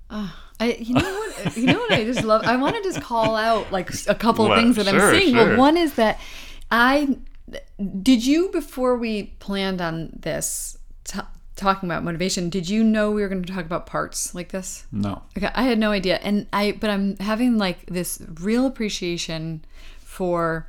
[0.10, 1.58] Ah, I, you know what?
[1.58, 2.44] You know what I just love.
[2.46, 5.36] I want to just call out like a couple of things that I'm seeing.
[5.36, 5.48] sure.
[5.50, 6.20] Well, one is that
[6.72, 7.18] I
[8.02, 11.20] did you before we planned on this t-
[11.56, 12.50] talking about motivation.
[12.50, 14.86] Did you know we were going to talk about parts like this?
[14.92, 15.24] No.
[15.38, 19.64] Okay, I had no idea, and I but I'm having like this real appreciation
[20.00, 20.68] for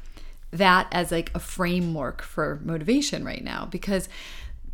[0.50, 4.08] that as like a framework for motivation right now because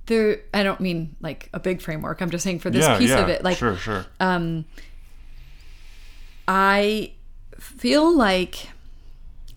[0.07, 0.41] there.
[0.53, 2.21] I don't mean like a big framework.
[2.21, 3.21] I'm just saying for this yeah, piece yeah.
[3.23, 4.07] of it, like sure, sure.
[4.21, 4.65] um,
[6.47, 7.13] I
[7.59, 8.69] feel like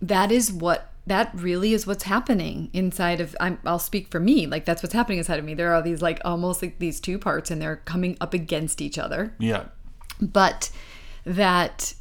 [0.01, 4.45] that is what that really is what's happening inside of I'm, i'll speak for me
[4.45, 7.17] like that's what's happening inside of me there are these like almost like these two
[7.17, 9.63] parts and they're coming up against each other Yeah.
[10.21, 10.69] but
[11.25, 11.93] that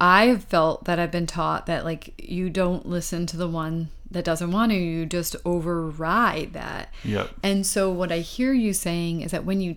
[0.00, 4.24] I've felt that I've been taught that like you don't listen to the one that
[4.24, 6.92] doesn't want to, you just override that.
[7.04, 7.30] Yep.
[7.42, 9.76] And so what I hear you saying is that when you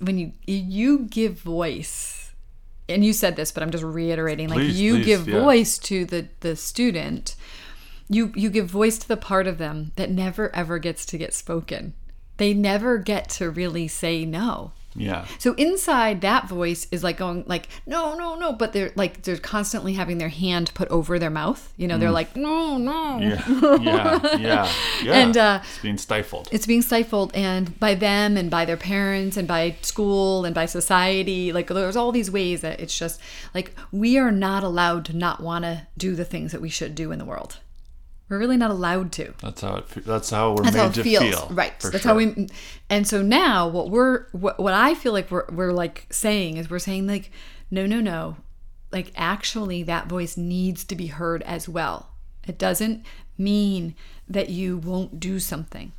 [0.00, 2.32] when you you give voice
[2.88, 5.40] and you said this but I'm just reiterating like you please, give yeah.
[5.40, 7.34] voice to the the student
[8.08, 11.34] you you give voice to the part of them that never ever gets to get
[11.34, 11.94] spoken.
[12.36, 14.72] They never get to really say no.
[14.96, 15.26] Yeah.
[15.38, 19.36] So inside that voice is like going like no no no, but they're like they're
[19.36, 21.72] constantly having their hand put over their mouth.
[21.76, 23.18] You know, they're like no no.
[23.20, 23.22] Mm.
[23.22, 23.84] Yeah.
[23.84, 24.36] Yeah.
[24.38, 24.72] Yeah.
[25.02, 25.12] Yeah.
[25.12, 26.48] And, uh, it's being stifled.
[26.52, 30.66] It's being stifled and by them and by their parents and by school and by
[30.66, 31.52] society.
[31.52, 33.20] Like there's all these ways that it's just
[33.54, 36.94] like we are not allowed to not want to do the things that we should
[36.94, 37.58] do in the world.
[38.28, 39.34] We're really not allowed to.
[39.40, 39.88] That's how it.
[40.04, 41.48] That's how we're That's made how it to feels, feel.
[41.50, 41.78] right?
[41.80, 42.12] That's sure.
[42.12, 42.48] how we.
[42.88, 46.70] And so now, what we're what, what I feel like we're we're like saying is
[46.70, 47.30] we're saying like,
[47.70, 48.36] no, no, no,
[48.90, 52.10] like actually that voice needs to be heard as well.
[52.46, 53.04] It doesn't
[53.36, 53.94] mean
[54.28, 55.92] that you won't do something,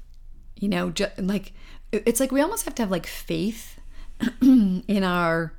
[0.56, 0.90] you know.
[0.90, 1.54] Just like
[1.92, 3.80] it's like we almost have to have like faith
[4.42, 5.54] in our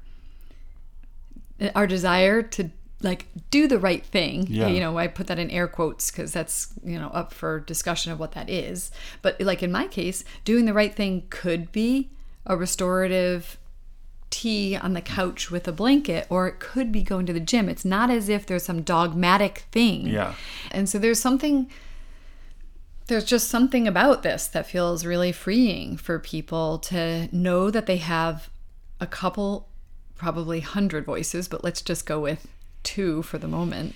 [1.74, 2.70] our desire to
[3.02, 4.68] like do the right thing Yeah.
[4.68, 8.10] you know i put that in air quotes because that's you know up for discussion
[8.12, 8.90] of what that is
[9.22, 12.10] but like in my case doing the right thing could be
[12.46, 13.58] a restorative
[14.30, 17.68] tea on the couch with a blanket or it could be going to the gym
[17.68, 20.34] it's not as if there's some dogmatic thing Yeah.
[20.72, 21.68] and so there's something
[23.08, 27.98] there's just something about this that feels really freeing for people to know that they
[27.98, 28.50] have
[29.00, 29.68] a couple,
[30.16, 32.48] probably hundred voices, but let's just go with
[32.86, 33.94] two for the moment.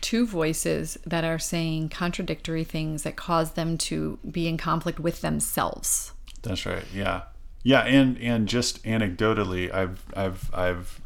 [0.00, 5.20] Two voices that are saying contradictory things that cause them to be in conflict with
[5.20, 6.12] themselves.
[6.42, 6.84] That's right.
[6.94, 7.22] Yeah.
[7.64, 11.00] Yeah, and and just anecdotally, I've I've I've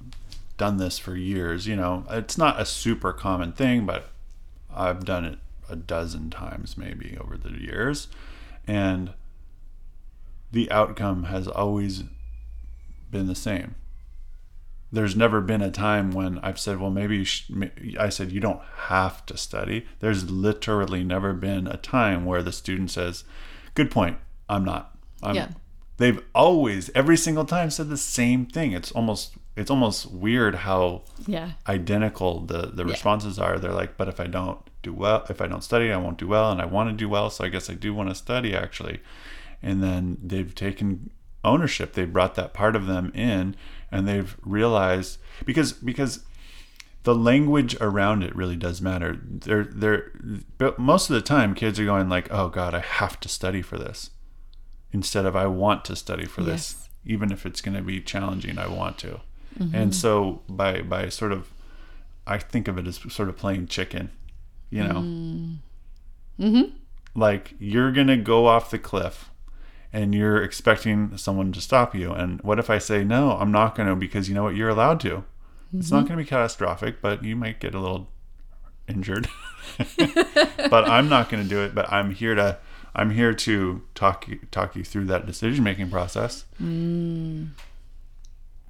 [0.59, 2.05] done this for years, you know.
[2.11, 4.11] It's not a super common thing, but
[4.73, 8.09] I've done it a dozen times maybe over the years.
[8.67, 9.15] And
[10.53, 12.05] the outcome has always
[13.11, 13.75] been the same.
[14.93, 18.61] There's never been a time when I've said, well, maybe you I said, you don't
[18.89, 19.87] have to study.
[20.01, 23.25] There's literally never been a time where the student says,
[23.75, 24.19] good point,
[24.49, 24.97] I'm not.
[25.23, 25.49] I'm, Yeah.
[25.99, 28.73] They've always, every single time, said the same thing.
[28.73, 31.53] It's almost, it's almost weird how Yeah.
[31.69, 33.59] identical the the responses are.
[33.59, 36.27] They're like, but if I don't do well, if I don't study, I won't do
[36.29, 38.55] well, and I want to do well, so I guess I do want to study
[38.55, 39.01] actually.
[39.63, 41.11] And then they've taken
[41.45, 41.93] ownership.
[41.93, 43.55] They brought that part of them in,
[43.93, 46.25] and they've realized because because
[47.05, 49.19] the language around it really does matter.
[49.23, 50.13] They're they're
[50.59, 53.61] but most of the time, kids are going like, oh God, I have to study
[53.63, 54.11] for this,
[54.93, 56.89] instead of I want to study for this, Yes.
[57.05, 58.59] even if it's going to be challenging.
[58.59, 59.21] I want to.
[59.75, 61.51] And so by by sort of
[62.27, 64.11] I think of it as sort of playing chicken,
[64.71, 65.01] you know.
[66.41, 66.77] Mm-hmm.
[67.15, 69.29] Like you're going to go off the cliff
[69.93, 72.13] and you're expecting someone to stop you.
[72.13, 74.71] And what if I say no, I'm not going to because you know what you're
[74.71, 75.25] allowed to.
[75.75, 76.09] It's not mm-hmm.
[76.09, 78.09] going to be catastrophic, but you might get a little
[78.87, 79.29] injured.
[79.97, 82.59] but I'm not going to do it, but I'm here to
[82.95, 86.45] I'm here to talk you talk you through that decision making process.
[86.61, 87.51] Mm.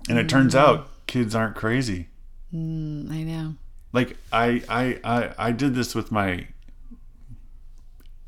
[0.08, 0.88] And it turns out mm.
[1.06, 2.08] kids aren't crazy.
[2.54, 3.54] Mm, I know.
[3.92, 6.46] Like I, I I I did this with my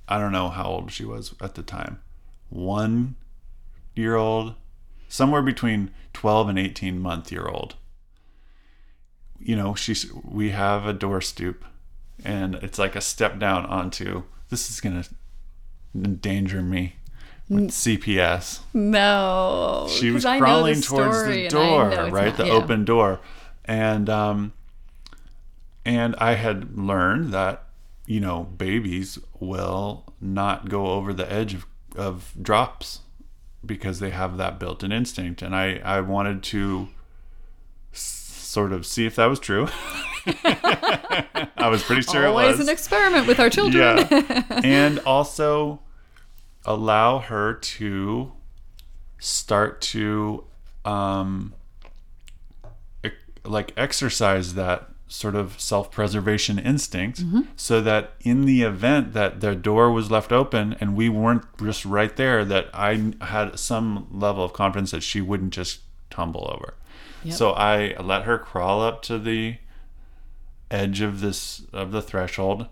[0.08, 2.00] I don't know how old she was at the time.
[2.54, 3.16] 1
[3.96, 4.54] year old
[5.08, 7.74] somewhere between 12 and 18 month year old.
[9.38, 11.64] You know, she's we have a door stoop
[12.24, 15.08] and it's like a step down onto this is going to
[15.94, 16.96] endanger me
[17.48, 19.86] with CPS No.
[19.90, 22.26] she was crawling the towards the door, right?
[22.26, 22.52] not- the yeah.
[22.52, 23.20] open door.
[23.64, 24.52] And um
[25.84, 27.64] and I had learned that
[28.06, 31.66] you know, babies will not go over the edge of,
[31.96, 33.00] of drops
[33.64, 36.88] because they have that built-in instinct and I I wanted to
[37.92, 39.68] s- sort of see if that was true.
[40.26, 44.06] I was pretty sure Always it was an experiment with our children.
[44.10, 44.42] yeah.
[44.64, 45.80] and also
[46.64, 48.32] allow her to
[49.18, 50.44] start to
[50.84, 51.54] um
[53.44, 57.42] like exercise that sort of self-preservation instinct mm-hmm.
[57.56, 61.84] so that in the event that the door was left open and we weren't just
[61.84, 65.80] right there that I had some level of confidence that she wouldn't just
[66.10, 66.74] tumble over.
[67.22, 67.34] Yep.
[67.34, 69.58] So I let her crawl up to the
[70.70, 72.66] edge of this of the threshold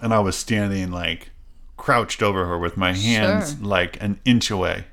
[0.00, 1.30] and I was standing like
[1.76, 3.66] crouched over her with my hands Sure.
[3.66, 4.86] like an inch away.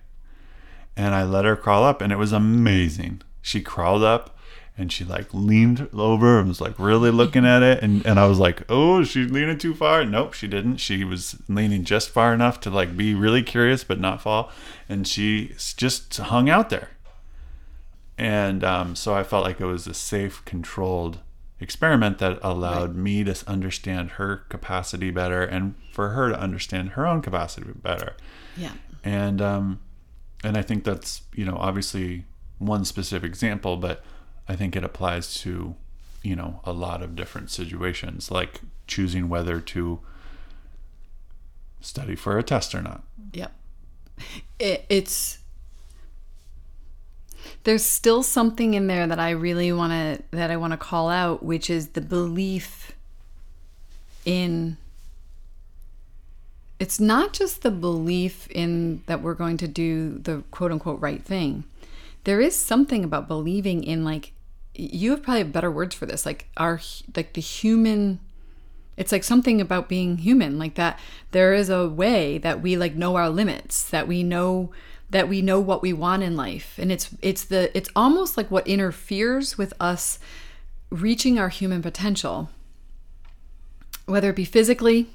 [0.95, 3.21] And I let her crawl up and it was amazing.
[3.41, 4.37] She crawled up
[4.79, 8.25] and she like leaned over and was like really looking at it and, and I
[8.27, 10.05] was like, Oh, she's leaning too far.
[10.05, 10.77] Nope, she didn't.
[10.77, 14.51] She was leaning just far enough to like be really curious but not fall.
[14.87, 16.91] And she just hung out there.
[18.17, 21.19] And um, so I felt like it was a safe, controlled
[21.59, 27.05] experiment that allowed me to understand her capacity better and for her to understand her
[27.05, 28.15] own capacity better.
[28.55, 28.71] Yeah.
[29.03, 29.81] And um,
[30.41, 32.25] and I think that's you know obviously
[32.59, 34.03] one specific example, but
[34.49, 35.75] I think it applies to
[36.23, 39.99] you know a lot of different situations, like choosing whether to
[41.79, 43.03] study for a test or not.
[43.31, 43.51] Yep.
[44.57, 45.37] It, it's
[47.63, 51.09] there's still something in there that I really want to that I want to call
[51.09, 52.93] out, which is the belief
[54.25, 54.77] in
[56.79, 61.23] it's not just the belief in that we're going to do the quote unquote right
[61.23, 61.65] thing.
[62.23, 64.33] There is something about believing in like
[64.79, 66.79] you have probably better words for this, like our
[67.15, 68.19] like the human
[68.97, 70.99] it's like something about being human like that
[71.31, 74.71] there is a way that we like know our limits that we know
[75.09, 76.75] that we know what we want in life.
[76.77, 80.19] And it's it's the it's almost like what interferes with us
[80.89, 82.49] reaching our human potential
[84.05, 85.07] whether it be physically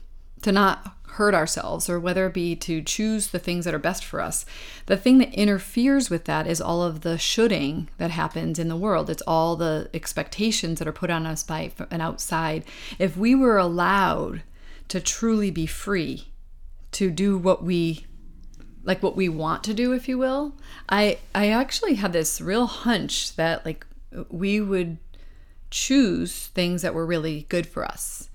[0.44, 4.04] to not hurt ourselves or whether it be to choose the things that are best
[4.04, 4.44] for us.
[4.86, 8.76] The thing that interferes with that is all of the shoulding that happens in the
[8.76, 9.08] world.
[9.08, 12.64] It's all the expectations that are put on us by an outside.
[12.98, 14.42] If we were allowed
[14.88, 16.28] to truly be free
[16.92, 18.06] to do what we
[18.82, 20.54] like what we want to do if you will
[20.90, 23.86] i i actually had this real hunch that like
[24.28, 24.98] we would
[25.70, 28.28] choose things that were really good for us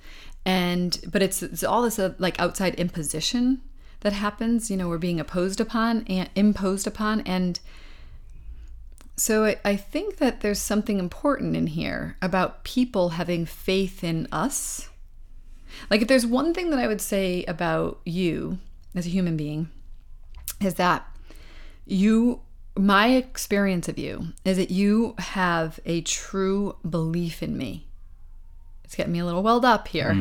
[0.46, 3.62] and but it's, it's all this uh, like outside imposition
[4.02, 7.22] that happens you know we're being opposed upon and imposed upon.
[7.22, 7.60] And
[9.16, 14.28] so I, I think that there's something important in here about people having faith in
[14.32, 14.90] us.
[15.90, 18.58] Like if there's one thing that i would say about you
[18.96, 19.70] as a human being
[20.62, 21.06] is that
[21.86, 22.42] you
[22.76, 27.86] my experience of you is that you have a true belief in me
[28.90, 30.14] it's getting me a little welled up here.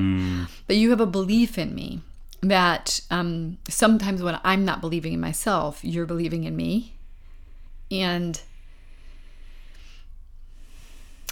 [0.67, 2.03] But you have a belief in me
[2.43, 6.95] that um, sometimes when i'm not believing in myself you're believing in me.
[7.91, 8.39] And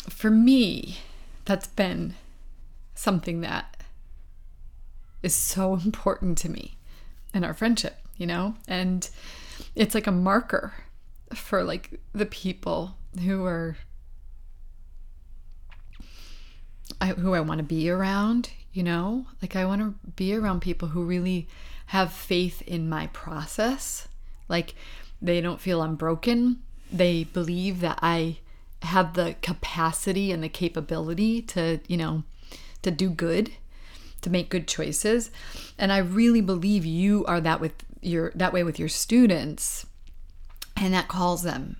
[0.09, 0.97] for me
[1.45, 2.15] that's been
[2.95, 3.77] something that
[5.23, 6.79] is so important to me
[7.35, 8.55] in our friendship you know?
[8.67, 9.09] And
[9.75, 10.73] it's like a marker
[11.35, 13.77] for like the people who are
[17.01, 19.27] I, who I want to be around, you know?
[19.43, 21.49] Like I want to be around people who really
[21.87, 24.09] have faith in my process.
[24.49, 24.75] Like
[25.21, 26.63] they don't feel I'm broken.
[26.93, 28.39] They believe that I
[28.83, 32.23] have the capacity and the capability to, you know,
[32.83, 33.51] to do good,
[34.23, 35.31] to make good choices.
[35.79, 39.87] And I really believe you are that with your that way with your students.
[40.77, 41.77] And that calls them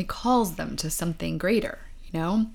[0.00, 2.46] it calls them to something greater, you know?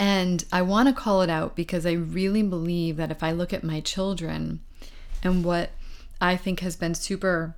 [0.00, 3.52] And I want to call it out because I really believe that if I look
[3.52, 4.60] at my children
[5.22, 5.72] and what
[6.22, 7.54] I think has been super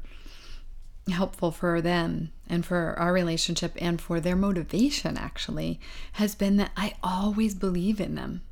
[1.08, 5.78] helpful for them and for our relationship and for their motivation, actually,
[6.14, 8.42] has been that I always believe in them.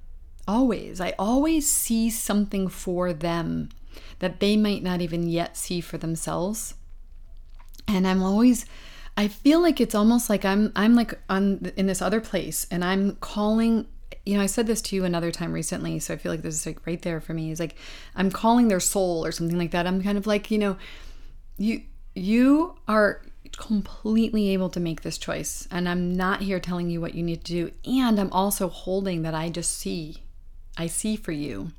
[0.46, 1.00] Always.
[1.00, 3.70] I always see something for them
[4.20, 6.74] that they might not even yet see for themselves.
[7.88, 8.66] And I'm always
[9.16, 12.84] I feel like it's almost like I'm I'm like on in this other place and
[12.84, 13.86] I'm calling
[14.24, 16.54] you know I said this to you another time recently so I feel like this
[16.54, 17.50] is like right there for me.
[17.50, 17.76] Is like
[18.14, 19.86] I'm calling their soul or something like that.
[19.86, 20.76] I'm kind of like you know
[21.58, 21.82] you
[22.14, 23.22] you are
[23.56, 27.44] completely able to make this choice and I'm not here telling you what you need
[27.44, 27.72] to do.
[27.84, 30.18] And I'm also holding that I just see
[30.78, 31.72] I see for you.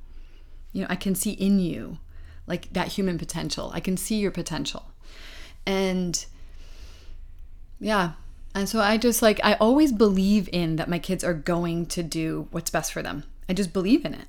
[0.74, 1.98] You know I can see in you
[2.46, 3.72] like that human potential.
[3.74, 4.92] I can see your potential.
[5.66, 6.26] And
[7.82, 8.12] yeah.
[8.54, 12.04] And so I just like, I always believe in that my kids are going to
[12.04, 13.24] do what's best for them.
[13.50, 14.28] I just believe in it.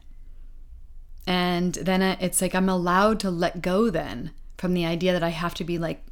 [1.26, 5.28] And then it's like I'm allowed to let go then from the idea that I
[5.28, 6.02] have to be like,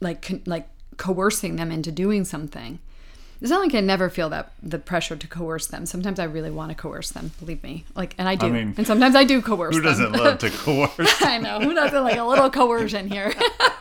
[0.00, 2.78] like, like coercing them into doing something.
[3.40, 5.84] It's not like I never feel that the pressure to coerce them.
[5.84, 7.84] Sometimes I really want to coerce them, believe me.
[7.94, 8.48] Like, and I do.
[8.48, 11.22] mean, and sometimes I do coerce Who doesn't love to coerce?
[11.22, 11.60] I know.
[11.60, 13.34] Who doesn't like a little coercion here?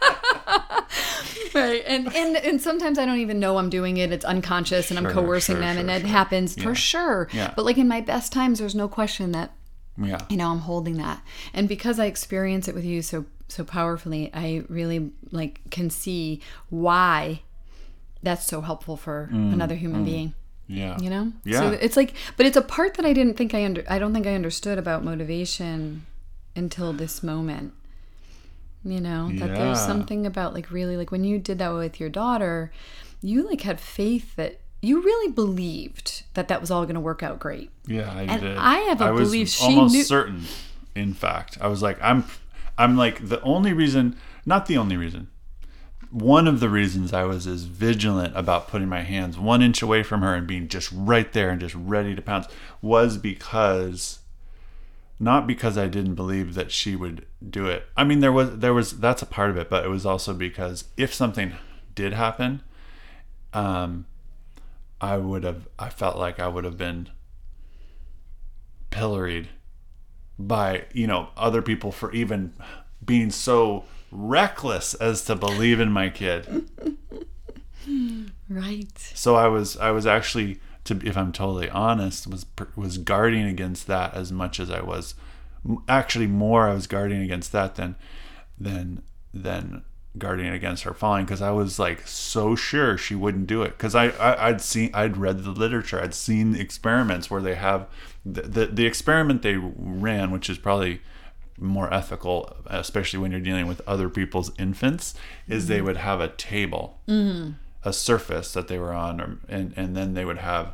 [1.56, 1.84] right.
[1.88, 4.12] And, and and sometimes I don't even know I'm doing it.
[4.12, 6.10] It's unconscious and I'm coercing sure, them and sure, it sure.
[6.10, 7.30] happens for sure.
[7.34, 7.54] Yeah.
[7.56, 9.52] But like in my best times there's no question that
[9.98, 10.20] Yeah.
[10.30, 14.30] you know i'm holding that and because i experience it with you so so powerfully
[14.34, 17.42] i really like can see why
[18.22, 20.06] that's so helpful for mm, another human mm.
[20.06, 20.34] being
[20.68, 20.98] Yeah.
[21.00, 21.60] you know Yeah.
[21.60, 24.14] so it's like but it's a part that i didn't think i under i don't
[24.14, 26.06] think i understood about motivation
[26.58, 27.72] until this moment
[28.86, 32.08] you know that there's something about like really like when you did that with your
[32.10, 32.72] daughter
[33.22, 37.24] you like had faith that you really believed that that was all going to work
[37.24, 38.58] out great Yeah, I And did.
[38.58, 40.44] I have a I was belief she almost knew- certain.
[40.94, 42.24] In fact, I was like, I'm,
[42.78, 44.16] I'm like the only reason,
[44.46, 45.28] not the only reason.
[46.12, 50.04] One of the reasons I was as vigilant about putting my hands one inch away
[50.04, 52.48] from her and being just right there and just ready to pounce
[52.82, 54.20] was because,
[55.20, 57.88] not because I didn't believe that she would do it.
[57.96, 60.34] I mean, there was there was that's a part of it, but it was also
[60.34, 61.54] because if something
[61.94, 62.62] did happen,
[63.54, 64.06] um,
[65.00, 67.10] I would have I felt like I would have been
[68.90, 69.50] pilloried
[70.38, 72.54] by you know other people for even
[73.04, 76.70] being so reckless as to believe in my kid.
[78.50, 83.46] right So I was I was actually to if I'm totally honest was was guarding
[83.46, 85.16] against that as much as I was
[85.88, 87.96] actually more I was guarding against that than
[88.60, 89.02] than
[89.34, 89.84] than
[90.18, 93.78] guarding against her falling because I was like so sure she wouldn't do it.
[93.78, 97.56] Because I, I I'd seen I'd read the literature I'd seen the experiments where they
[97.56, 97.88] have
[98.26, 101.02] the, the the experiment they ran which is probably
[101.58, 105.14] more ethical especially when you're dealing with other people's infants
[105.48, 105.86] is they mm-hmm.
[105.86, 107.52] would have a table mm-hmm.
[107.86, 110.74] A surface that they were on, or, and and then they would have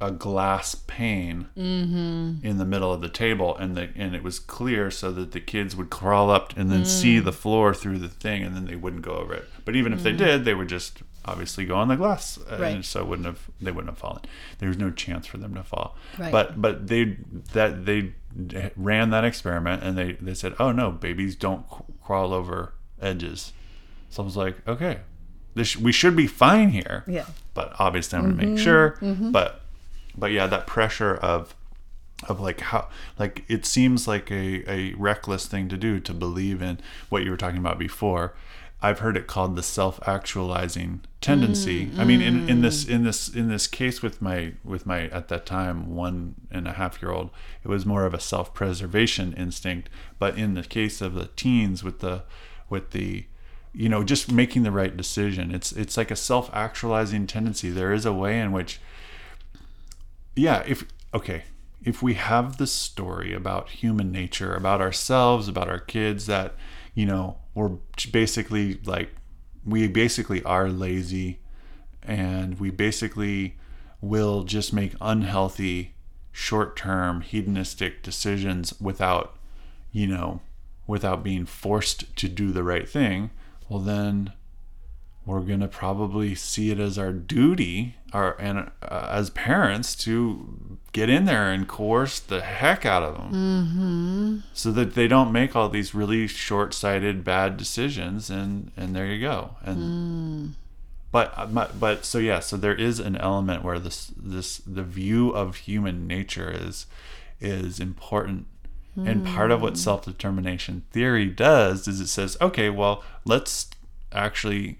[0.00, 2.44] a glass pane mm-hmm.
[2.44, 5.40] in the middle of the table, and the and it was clear so that the
[5.40, 7.24] kids would crawl up and then see mm.
[7.24, 9.48] the floor through the thing, and then they wouldn't go over it.
[9.64, 10.24] But even if they mm-hmm.
[10.24, 12.74] did, they would just obviously go on the glass, uh, Right.
[12.74, 14.22] and so wouldn't have they wouldn't have fallen.
[14.58, 15.96] There was no chance for them to fall.
[16.18, 16.32] Right.
[16.32, 17.16] But but they
[17.52, 18.14] that they
[18.76, 21.64] ran that experiment, and they they said, oh no, babies don't
[22.02, 23.52] crawl over edges.
[24.10, 24.98] So I was like, okay,
[25.54, 27.04] this we should be fine here.
[27.06, 27.26] Yeah.
[27.54, 28.56] But obviously, I'm gonna make mm-hmm.
[28.56, 28.96] sure.
[29.00, 29.30] Mm-hmm.
[29.30, 29.62] But
[30.16, 31.54] but yeah, that pressure of
[32.28, 32.88] of like how
[33.18, 37.30] like it seems like a a reckless thing to do to believe in what you
[37.30, 38.34] were talking about before.
[38.84, 41.86] I've heard it called the self-actualizing tendency.
[41.86, 42.90] Mm, I mean, in, in this mm.
[42.90, 46.72] in this in this case with my with my at that time one and a
[46.72, 47.30] half year old,
[47.62, 49.88] it was more of a self-preservation instinct.
[50.18, 52.24] But in the case of the teens with the
[52.68, 53.26] with the
[53.72, 57.70] you know just making the right decision, it's it's like a self-actualizing tendency.
[57.70, 58.80] There is a way in which
[60.34, 61.44] yeah if okay
[61.84, 66.54] if we have this story about human nature about ourselves about our kids that
[66.94, 67.76] you know we're
[68.10, 69.10] basically like
[69.64, 71.38] we basically are lazy
[72.02, 73.56] and we basically
[74.00, 75.94] will just make unhealthy
[76.32, 79.36] short-term hedonistic decisions without
[79.92, 80.40] you know
[80.86, 83.30] without being forced to do the right thing
[83.72, 84.32] well then
[85.24, 91.08] we're gonna probably see it as our duty, our and uh, as parents to get
[91.08, 94.38] in there and coerce the heck out of them, mm-hmm.
[94.52, 98.28] so that they don't make all these really short-sighted bad decisions.
[98.28, 99.56] And and there you go.
[99.62, 100.54] And
[101.12, 105.30] but uh, but so yeah, so there is an element where this this the view
[105.30, 106.86] of human nature is
[107.40, 108.46] is important.
[108.94, 109.76] And part of what hmm.
[109.76, 113.70] self determination theory does is it says, okay, well, let's
[114.12, 114.78] actually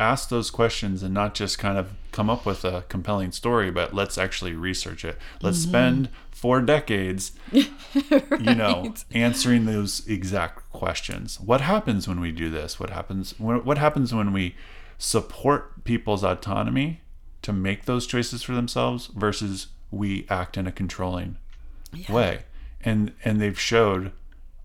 [0.00, 3.94] ask those questions and not just kind of come up with a compelling story, but
[3.94, 5.18] let's actually research it.
[5.40, 5.70] Let's mm-hmm.
[5.70, 11.38] spend four decades, you know, answering those exact questions.
[11.40, 12.80] What happens when we do this?
[12.80, 13.38] What happens?
[13.38, 14.56] What what happens when we
[14.98, 17.00] support people's autonomy
[17.42, 21.36] to make those choices for themselves versus we act in a controlling
[22.08, 22.40] way?
[22.84, 24.12] And and they've showed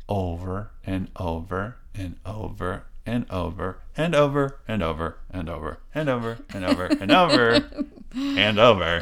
[0.07, 6.39] over and over and over and over and over and over and over and over
[6.49, 7.65] and over and over
[8.15, 9.01] and over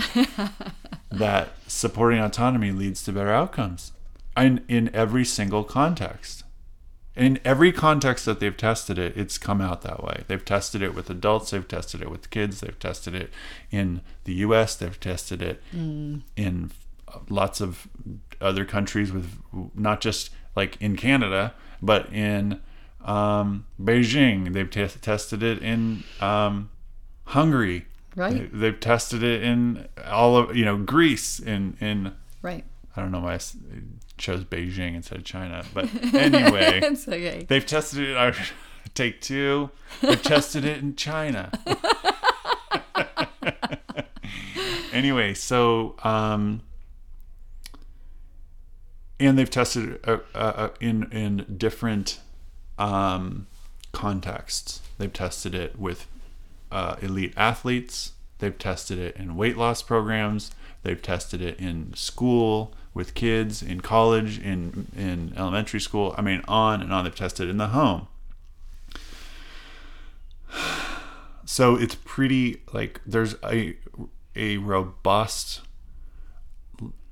[1.12, 3.92] that supporting autonomy leads to better outcomes
[4.36, 6.44] in, in every single context.
[7.16, 10.24] In every context that they've tested it, it's come out that way.
[10.28, 13.32] They've tested it with adults, they've tested it with kids, they've tested it
[13.72, 15.64] in the US, they've tested it
[16.36, 16.72] in
[17.30, 17.88] lots of
[18.42, 19.38] other countries with
[19.74, 22.62] not just like in Canada, but in
[23.04, 24.54] um, Beijing.
[24.54, 26.70] They've t- tested it in um,
[27.26, 27.86] Hungary.
[28.16, 28.50] Right.
[28.52, 31.40] They, have tested it in all of you know Greece.
[31.40, 32.66] In in Right.
[32.96, 33.40] I don't know why I
[34.18, 37.46] chose Beijing instead of China, but anyway, It's okay.
[37.48, 38.18] they've tested it.
[38.18, 38.34] I
[38.96, 39.70] take two.
[40.02, 41.52] They've tested it in China.
[44.92, 46.62] anyway, so um,
[49.20, 52.20] and they've tested uh, uh, uh, in in different
[52.78, 53.48] um,
[53.92, 54.82] contexts.
[54.98, 56.08] They've tested it with
[56.72, 58.14] uh, elite athletes.
[58.40, 60.52] They've tested it in weight loss programs.
[60.84, 66.14] They've tested it in school with kids, in college, in in elementary school.
[66.18, 67.04] I mean, on and on.
[67.04, 68.08] They've tested it in the home.
[71.50, 73.78] So it's pretty like there's a
[74.36, 75.62] a robust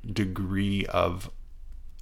[0.05, 1.31] degree of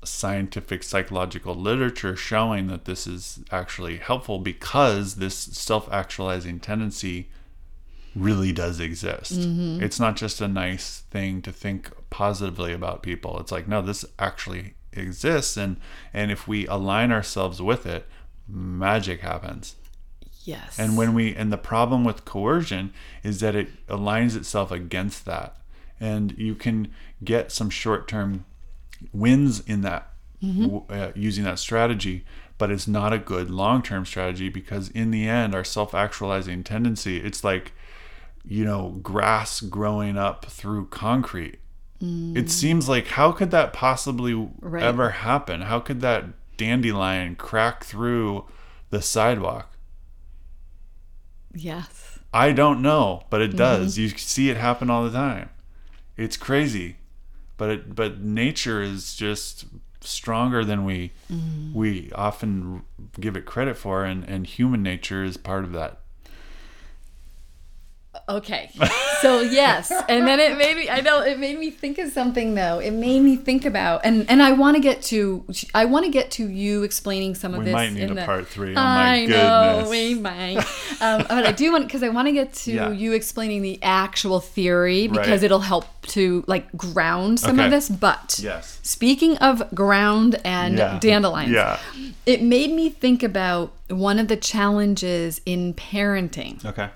[0.06, 7.30] scientific psychological literature showing that this is actually helpful because this self-actualizing tendency
[8.16, 9.34] really does exist.
[9.34, 9.84] Mm-hmm.
[9.84, 13.40] It's not just a nice thing to think positively about people.
[13.40, 15.78] It's like no, this actually exists and
[16.14, 18.06] and if we align ourselves with it,
[18.48, 19.76] magic happens.
[20.44, 20.78] Yes.
[20.78, 22.94] And when we and the problem with coercion
[23.24, 25.56] is that it aligns itself against that.
[26.00, 26.92] And you can
[27.24, 28.46] get some short-term
[29.12, 30.64] wins in that mm-hmm.
[30.64, 32.26] w- uh, using that strategy,
[32.58, 37.44] but it's not a good long-term strategy because in the end our self-actualizing tendency it's
[37.44, 37.74] like
[38.46, 41.60] you know grass growing up through concrete.
[42.02, 42.36] Mm.
[42.38, 44.84] It seems like how could that possibly Right.
[44.84, 45.62] ever happen?
[45.62, 46.26] How could that
[46.58, 48.46] dandelion crack through
[48.90, 49.70] the sidewalk?
[51.54, 52.20] yes.
[52.34, 53.94] I don't know, but it does.
[53.94, 54.02] Mm-hmm.
[54.02, 55.52] You see it happen all the time.
[56.18, 56.98] It's crazy,
[57.58, 59.66] but it but nature is just
[60.02, 61.74] stronger than we mm-hmm.
[61.74, 62.84] we often
[63.20, 66.00] give it credit for, and and human nature is part of that.
[68.30, 68.70] Okay.
[69.22, 70.90] So yes, and then it made me.
[70.90, 72.80] I know it made me think of something though.
[72.80, 75.46] It made me think about, and and I want to get to.
[75.74, 77.74] I want to get to you explaining some of We this.
[77.74, 78.72] might need in a the, part three.
[78.72, 79.90] Oh my I know goodness.
[79.90, 80.58] we might,
[81.02, 82.92] um, but I do want because I want to get to Yeah.
[82.92, 85.44] you explaining the actual theory because Right.
[85.44, 87.88] it'll help to like ground some of this.
[87.90, 88.78] But Yes.
[88.84, 91.00] speaking of ground and Yeah.
[91.00, 91.80] dandelions, Yeah.
[92.26, 96.90] it made me think about one of the challenges in parenting Okay.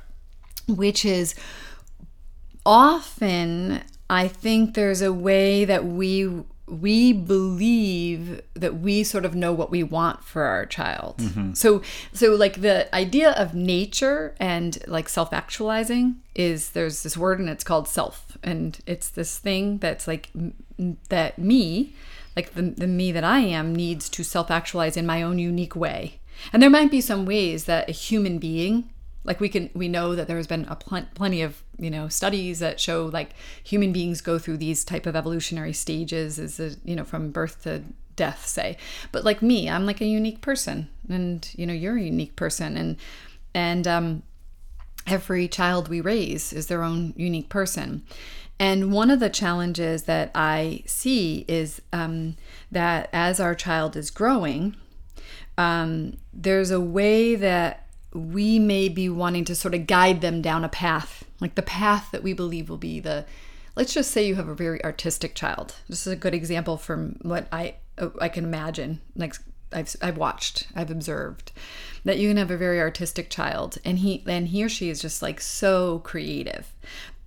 [0.68, 1.36] Which is
[2.66, 9.54] often I think there's a way that we we believe that we sort of know
[9.54, 11.18] what we want for our child.
[11.18, 11.54] Mm-hmm.
[11.54, 11.82] So
[12.14, 17.64] so like the idea of nature and like self-actualizing is there's this word and it's
[17.64, 21.96] called self and it's this thing that's like m- that me
[22.36, 26.20] like the, the me that I am needs to self-actualize in my own unique way.
[26.54, 28.90] And there might be some ways that a human being
[29.28, 32.60] like we can we know that there's been a pl- plenty of you know studies
[32.60, 33.32] that show like
[33.64, 37.62] human beings go through these type of evolutionary stages as a, you know from birth
[37.64, 37.84] to
[38.16, 38.78] death say.
[39.12, 40.90] But like me i'm like a unique person.
[41.10, 42.76] And you know you're a unique person.
[42.78, 42.98] And
[43.54, 44.24] and um
[45.06, 48.04] every child we raise is their own unique person.
[48.60, 52.36] And one of the challenges that I see is um,
[52.72, 54.76] that as our child is growing,
[55.58, 57.87] um, there's a way that
[58.18, 62.10] we may be wanting to sort of guide them down a path, like the path
[62.12, 63.26] that we believe will be the.
[63.76, 65.76] Let's just say you have a very artistic child.
[65.88, 69.02] This is a good example from what I uh, I can imagine.
[69.16, 69.36] Like
[69.72, 71.52] I've I've watched, I've observed
[72.04, 75.02] that you can have a very artistic child, and he and he or she is
[75.02, 76.74] just like so creative.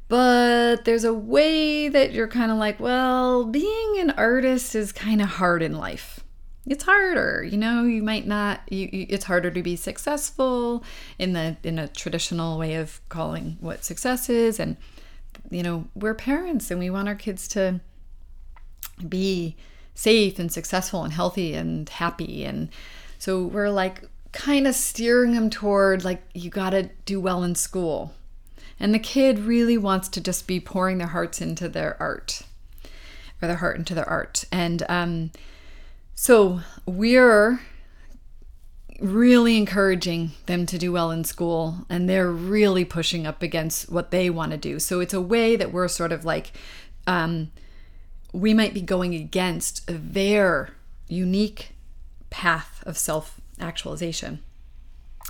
[0.08, 5.22] But there's a way that you're kind of like, well, being an artist is kind
[5.22, 6.18] of hard in life
[6.66, 10.84] it's harder you know you might not you, you, it's harder to be successful
[11.18, 14.58] in the in a traditional way of calling what success is.
[14.58, 14.76] And
[15.50, 17.80] you know we're parents and we want our kids to
[19.08, 19.56] be
[19.94, 22.44] safe and successful and healthy and happy.
[22.44, 22.68] And
[23.18, 27.54] so we're like kind of steering them toward like you got to do well in
[27.54, 28.14] school.
[28.78, 32.42] And the kid really wants to just be pouring their hearts into their art
[33.42, 34.44] or their heart into their art.
[34.50, 35.30] And um
[36.20, 37.62] so we're
[39.00, 44.10] really encouraging them to do well in school, and they're really pushing up against what
[44.10, 44.78] they want to do.
[44.78, 46.52] So it's a way that we're sort of like,
[47.06, 47.52] um,
[48.34, 50.74] we might be going against their
[51.08, 51.70] unique
[52.28, 54.40] path of self actualization.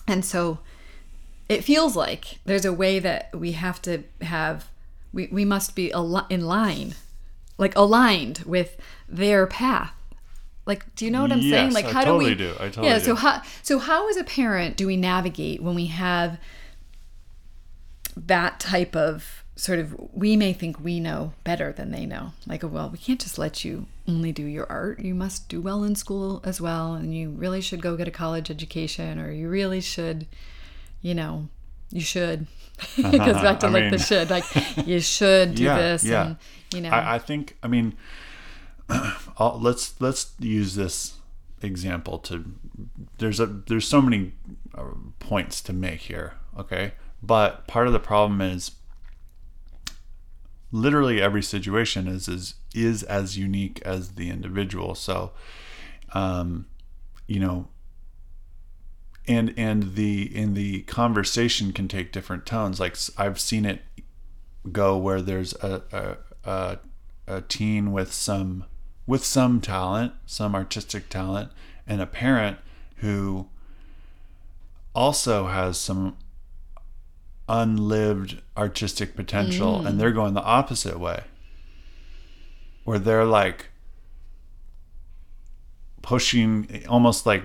[0.08, 0.58] And so
[1.48, 4.68] it feels like there's a way that we have to have,
[5.12, 6.96] we, we must be al- in line,
[7.58, 8.76] like aligned with
[9.08, 9.94] their path.
[10.66, 11.52] Like, do you know what I'm saying?
[11.66, 12.50] Yes, Like, I how totally do we?
[12.52, 12.54] do.
[12.60, 12.98] I totally yeah.
[12.98, 13.14] So do.
[13.16, 16.38] how so how as a parent do we navigate when we have
[18.16, 22.62] that type of sort of we may think we know better than they know like
[22.62, 25.94] well we can't just let you only do your art you must do well in
[25.94, 29.80] school as well and you really should go get a college education or you really
[29.80, 30.26] should
[31.02, 31.46] you know
[31.90, 32.46] you should
[32.96, 33.68] it goes back to uh-huh.
[33.76, 34.44] I like mean- the should like
[34.86, 36.26] you should do Yeah, this yeah.
[36.26, 36.36] and
[36.74, 37.94] you know I, I think, I mean,
[39.38, 41.14] I'll, let's let's use this
[41.62, 42.52] example to
[43.18, 44.32] there's a there's so many
[44.74, 44.84] uh,
[45.18, 46.92] points to make here okay?
[47.22, 48.72] But part of the problem is
[50.72, 54.94] literally every situation is is is as unique as the individual.
[54.94, 55.32] So
[56.12, 56.66] um
[57.26, 57.68] you know
[59.26, 62.80] and and the in the conversation can take different tones.
[62.80, 63.82] Like i've seen it
[64.72, 66.78] go where there's a a, a,
[67.26, 68.64] a teen with some
[69.10, 71.50] with some talent some artistic talent
[71.84, 72.58] and a parent
[72.98, 73.48] who
[74.94, 76.16] also has some
[77.48, 79.98] unlived artistic potential and mm.
[79.98, 81.24] they're going the opposite way
[82.84, 83.70] where they're like
[86.02, 87.42] pushing almost like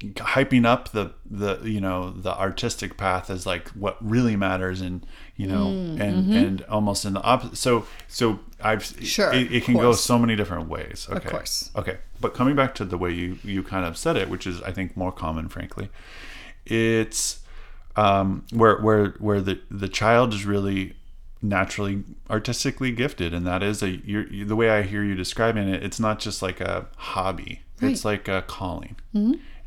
[0.00, 5.06] hyping up the the you know the artistic path as like what really matters and
[5.40, 6.32] you know Mm, and mm-hmm.
[6.32, 10.18] and almost in the opposite so so i've Sure, it, it of can go so
[10.18, 11.28] many different ways okay.
[11.28, 11.70] course.
[11.74, 14.60] okay but coming back to the way you you kind of said it which is
[14.62, 15.88] i think more common frankly
[16.66, 17.40] it's
[17.96, 20.94] um where where where the the child is really
[21.42, 25.82] naturally artistically gifted and that is a you're, the way i hear you describing it
[25.82, 28.96] it's not just like a hobby it's like a calling.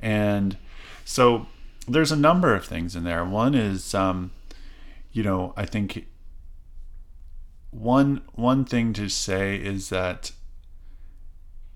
[0.01, 0.57] And
[1.05, 1.47] so
[1.87, 3.25] there's a number of things in there.
[3.25, 4.31] One is um
[5.13, 6.07] you know i think
[7.71, 10.31] one one thing to say is that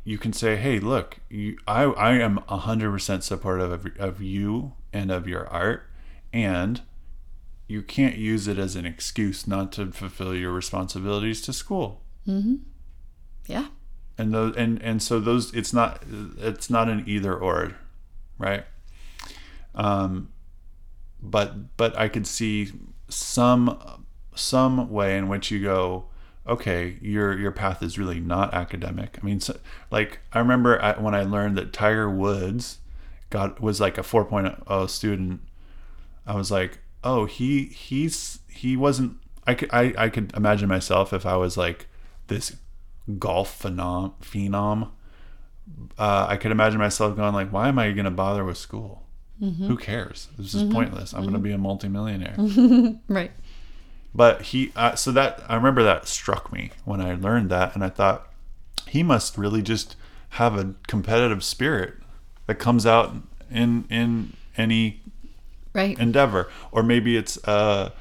[0.04, 5.12] you can say hey look you, i i am 100% supportive of, of you and
[5.12, 5.90] of your art
[6.34, 6.82] and
[7.68, 12.02] you can't use it as an excuse not to fulfill your responsibilities to school.
[13.46, 13.68] Yeah.
[14.18, 16.04] and those and and so those it's not
[16.38, 17.76] it's not an either or
[18.38, 18.66] right?
[19.76, 20.30] Um
[21.22, 22.72] but but i could see
[23.10, 24.06] some
[24.36, 26.06] some way in which you go
[26.48, 29.18] okay your your path is really not academic.
[29.22, 29.58] I mean so,
[29.92, 32.80] like i remember I, when i learned that tiger woods
[33.30, 35.42] got was like a 4.0 student
[36.26, 41.12] i was like oh he he's he wasn't i could i, I could imagine myself
[41.14, 41.88] if i was like
[42.28, 42.56] this
[43.20, 44.92] golf phenom phenom.
[45.98, 49.07] Uh, i could imagine myself going like why am i going to bother with school
[49.40, 50.28] who cares?
[50.38, 51.14] This is pointless.
[51.14, 52.36] I'm going to be a multimillionaire.
[53.08, 53.32] Right.
[54.16, 57.84] but he uh, so that i remember that struck me when i learned that and
[57.84, 58.32] i thought
[58.88, 59.96] he must really just
[60.30, 61.96] have a competitive spirit
[62.48, 63.14] that comes out
[63.52, 65.02] in in any
[65.74, 66.00] Right.
[66.00, 66.50] endeavor.
[66.72, 67.94] Or maybe it's a,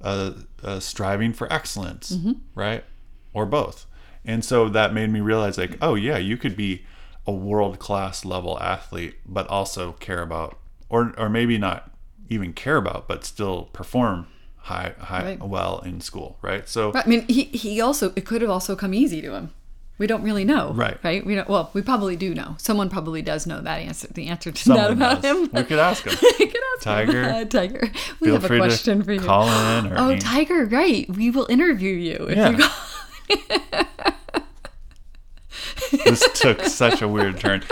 [0.00, 0.32] uh,
[0.62, 2.16] uh, striving for excellence
[2.54, 2.84] right?
[3.32, 3.86] Or both.
[4.24, 6.84] And so that made me realize like oh yeah you could be
[7.26, 10.58] a world class level athlete but also care about
[10.94, 11.80] or or maybe not
[12.28, 14.26] even care about but still perform
[14.70, 15.42] high high Right.
[15.42, 18.94] well in school right so I mean, he he also it could have also come
[18.94, 19.46] easy to him.
[19.96, 20.98] We don't really know, Right.
[21.04, 21.24] Right?
[21.24, 21.48] We don't.
[21.48, 22.56] Well, we probably do know.
[22.58, 24.08] Someone probably does know that answer.
[24.08, 25.46] The answer to someone that about knows.
[25.46, 25.50] him.
[25.54, 27.48] we could ask him We could ask Tiger, him.
[27.58, 27.80] Tiger.
[28.18, 29.20] We feel have a question to for you.
[29.20, 31.08] call in or oh, Tiger, right?
[31.08, 32.50] We will interview you if Yeah.
[32.50, 32.74] you call.
[36.04, 37.62] this took such a weird turn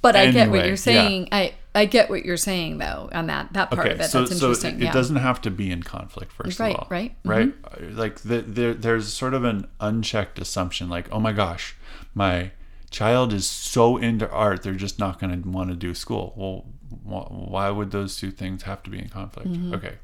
[0.00, 0.74] But I get what you're yeah.
[0.76, 1.28] saying.
[1.32, 4.04] I I get what you're saying though on that that part okay of it.
[4.04, 4.76] so That's so interesting.
[4.76, 4.90] it, yeah.
[4.90, 7.28] it doesn't have to be in conflict first Right, of all right, mm-hmm.
[7.30, 11.76] right like the, there there's sort of an unchecked assumption like oh my gosh
[12.14, 12.50] my
[12.90, 16.64] child is so into art they're just not going to want to do school well
[17.04, 19.74] wh- why would those two things have to be in conflict Mm-hmm.
[19.74, 19.94] okay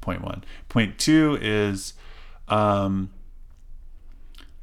[0.00, 1.94] point one point two is
[2.48, 3.10] um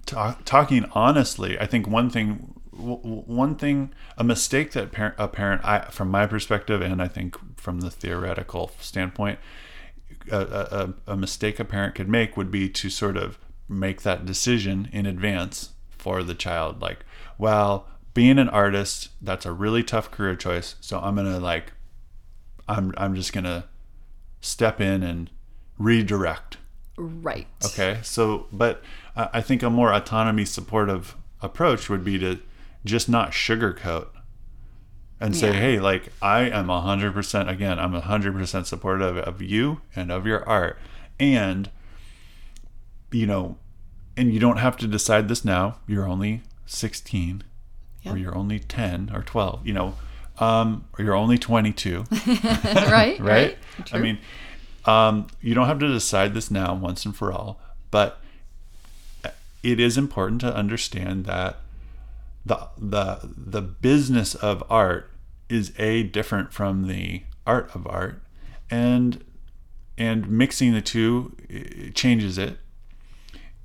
[0.06, 5.28] talk, talking honestly i think one thing w- one thing a mistake that parent, a
[5.28, 9.40] parent I, from my perspective and i think from the theoretical standpoint
[10.32, 14.26] a, a, a mistake a parent could make would be to sort of make that
[14.26, 17.06] decision in advance for the child like
[17.38, 21.74] well being an artist that's a really tough career choice so i'm gonna like
[22.68, 23.66] i'm i'm just gonna
[24.42, 25.30] step in and
[25.78, 26.58] redirect
[27.00, 27.48] right.
[27.66, 28.84] Okay, so but
[29.16, 32.40] I think a more autonomy supportive approach would be to
[32.86, 34.08] just not sugarcoat
[35.20, 35.60] and say, Yeah.
[35.60, 40.80] hey, like I am 100% again, I'm 100% supportive of you and of your art.
[41.20, 41.70] And,
[43.12, 43.58] you know,
[44.16, 45.78] and you don't have to decide this now.
[45.88, 47.44] You're only 16
[48.06, 49.96] or you're only 10 or 12, you know,
[50.40, 52.06] um, or you're only 22
[52.66, 53.20] right.
[53.20, 53.58] right?
[53.78, 54.00] I True.
[54.00, 54.20] mean,
[54.86, 57.60] um, you don't have to decide this now once and for all,
[57.92, 58.22] but
[59.62, 61.58] it is important to understand that
[62.50, 65.10] the the the business of art
[65.48, 68.22] is a different from the art of art,
[68.70, 69.24] and
[69.98, 72.58] and mixing the two eh, changes it,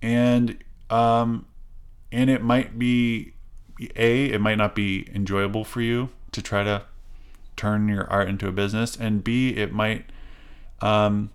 [0.03, 1.47] and um,
[2.12, 3.32] and it might be
[3.97, 6.82] a it might not be enjoyable for you to try to
[7.57, 10.05] turn your art into a business and b it might
[10.80, 11.30] um,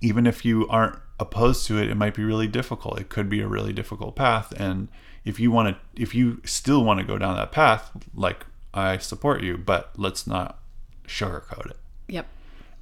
[0.00, 2.98] even if you aren't opposed to it it might be really difficult.
[3.00, 4.88] It could be a really difficult path and
[5.24, 8.44] if you want to if you still want to go down that path like
[8.74, 10.58] i support you but let's not
[11.06, 11.76] sugarcoat it
[12.08, 12.26] Yep.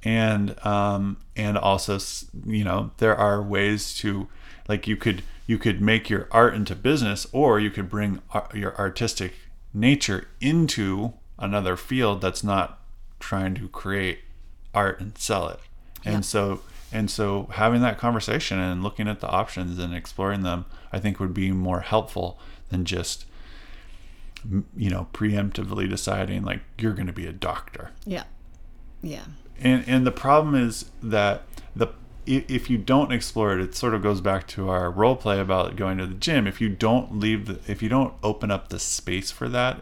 [0.03, 1.97] and um and also
[2.45, 4.27] you know there are ways to
[4.67, 8.21] like you could you could make your art into business or you could bring
[8.53, 9.33] your artistic
[9.73, 12.79] nature into another field that's not
[13.19, 14.19] trying to create
[14.73, 15.59] art and sell it
[16.05, 16.23] and Yep.
[16.23, 16.61] so
[16.93, 21.19] and so having that conversation and looking at the options and exploring them i think
[21.19, 22.39] would be more helpful
[22.69, 23.25] than just
[24.75, 28.23] you know preemptively deciding like you're going to be a doctor Yeah.
[29.01, 29.25] Yeah.
[29.59, 31.43] and and the problem is that
[31.75, 31.87] the
[32.27, 35.75] if you don't explore it, it sort of goes back to our role play about
[35.75, 36.45] going to the gym.
[36.45, 39.81] If you don't leave, the, if you don't open up the space for that,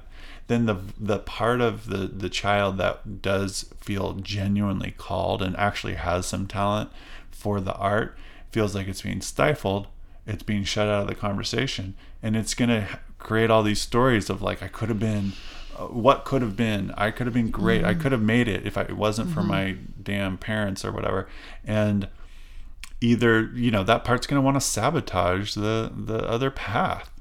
[0.49, 5.93] then the the part of the the child that does feel genuinely called and actually
[5.93, 6.89] has some talent
[7.31, 8.17] for the art
[8.51, 9.87] feels like it's being stifled.
[10.25, 14.41] It's being shut out of the conversation, and it's gonna create all these stories of
[14.41, 15.33] like I could have been
[15.77, 18.65] uh, what could have been i could have been great i could have made it
[18.65, 21.27] if I, it wasn't for my damn parents or whatever
[21.65, 22.07] and
[23.01, 27.11] either you know that part's going to want to sabotage the the other path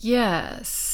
[0.00, 0.89] Yes.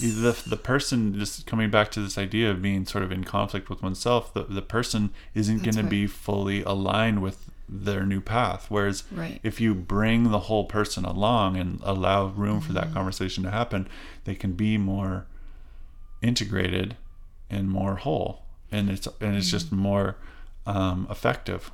[0.00, 3.68] The, the person just coming back to this idea of being sort of in conflict
[3.70, 8.66] with oneself the, the person isn't going to be fully aligned with their new path
[8.68, 9.38] whereas Right.
[9.42, 12.74] if you bring the whole person along and allow room for Mm-hmm.
[12.74, 13.88] that conversation to happen
[14.24, 15.26] they can be more
[16.22, 16.96] integrated
[17.48, 18.42] and more whole
[18.72, 19.76] and it's and it's just Mm-hmm.
[19.82, 20.16] more
[20.66, 21.70] um, effective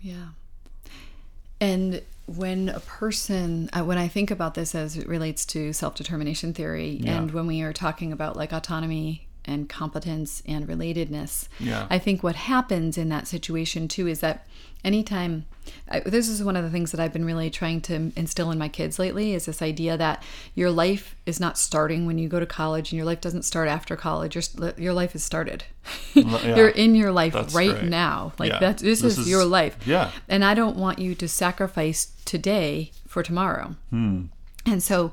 [0.00, 0.28] Yeah.
[1.60, 5.94] And when a person, uh, when I think about this as it relates to self
[5.94, 7.18] determination theory, Yeah.
[7.18, 11.86] and when we are talking about like autonomy and competence and relatedness, Yeah.
[11.90, 14.46] I think what happens in that situation too is that
[14.84, 15.46] anytime,
[15.88, 18.58] I, this is one of the things that I've been really trying to instill in
[18.58, 20.22] my kids lately is this idea that
[20.54, 23.68] your life is not starting when you go to college and your life doesn't start
[23.68, 24.34] after college.
[24.34, 25.64] Your, your life is started.
[26.14, 26.54] yeah.
[26.56, 27.84] You're in your life That's right right.
[27.84, 28.32] now.
[28.38, 28.58] Like Yeah.
[28.60, 29.76] that, this, This is, is- your life.
[29.86, 30.10] yeah.
[30.28, 33.76] And I don't want you to sacrifice today for tomorrow.
[33.90, 34.24] Hmm.
[34.66, 35.12] And so,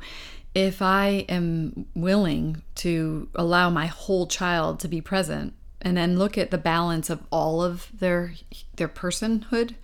[0.53, 6.37] if I am willing to allow my whole child to be present and then look
[6.37, 8.33] at the balance of all of their
[8.75, 9.75] their personhood,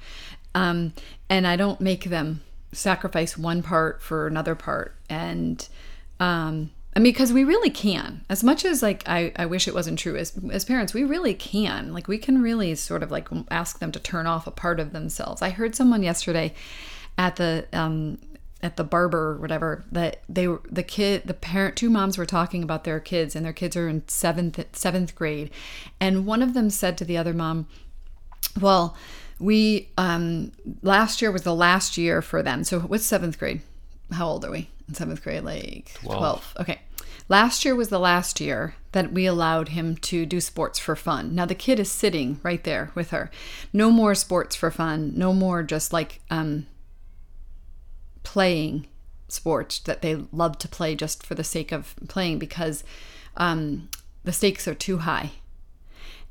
[0.55, 0.93] um,
[1.29, 2.41] and I don't make them
[2.71, 5.67] sacrifice one part for another part, and
[6.19, 8.25] um, I mean, because we really can.
[8.27, 10.15] As much as like I, I wish it wasn't true.
[10.15, 11.93] As as parents, we really can.
[11.93, 14.93] Like we can really sort of like ask them to turn off a part of
[14.93, 15.43] themselves.
[15.43, 16.55] I heard someone yesterday
[17.15, 18.17] at the um
[18.63, 22.25] at the barber or whatever that they were the kid the parent two moms were
[22.25, 25.49] talking about their kids and their kids are in seventh seventh grade,
[25.99, 27.67] and one of them said to the other mom,
[28.59, 28.95] well,
[29.39, 30.51] we um
[30.81, 32.63] last year was the last year for them.
[32.63, 33.61] So what's seventh grade?
[34.11, 35.43] How old are we in seventh grade?
[35.43, 36.55] Like 12.
[36.61, 36.81] Okay.
[37.29, 41.35] Last year was the last year that we allowed him to do sports for fun.
[41.35, 43.29] Now the kid is sitting right there with her.
[43.73, 45.13] No more sports for fun.
[45.15, 46.65] No more just like um
[48.27, 48.85] playing
[49.29, 52.83] sports that they love to play just for the sake of playing because
[53.37, 53.87] um,
[54.25, 55.31] the stakes are too high.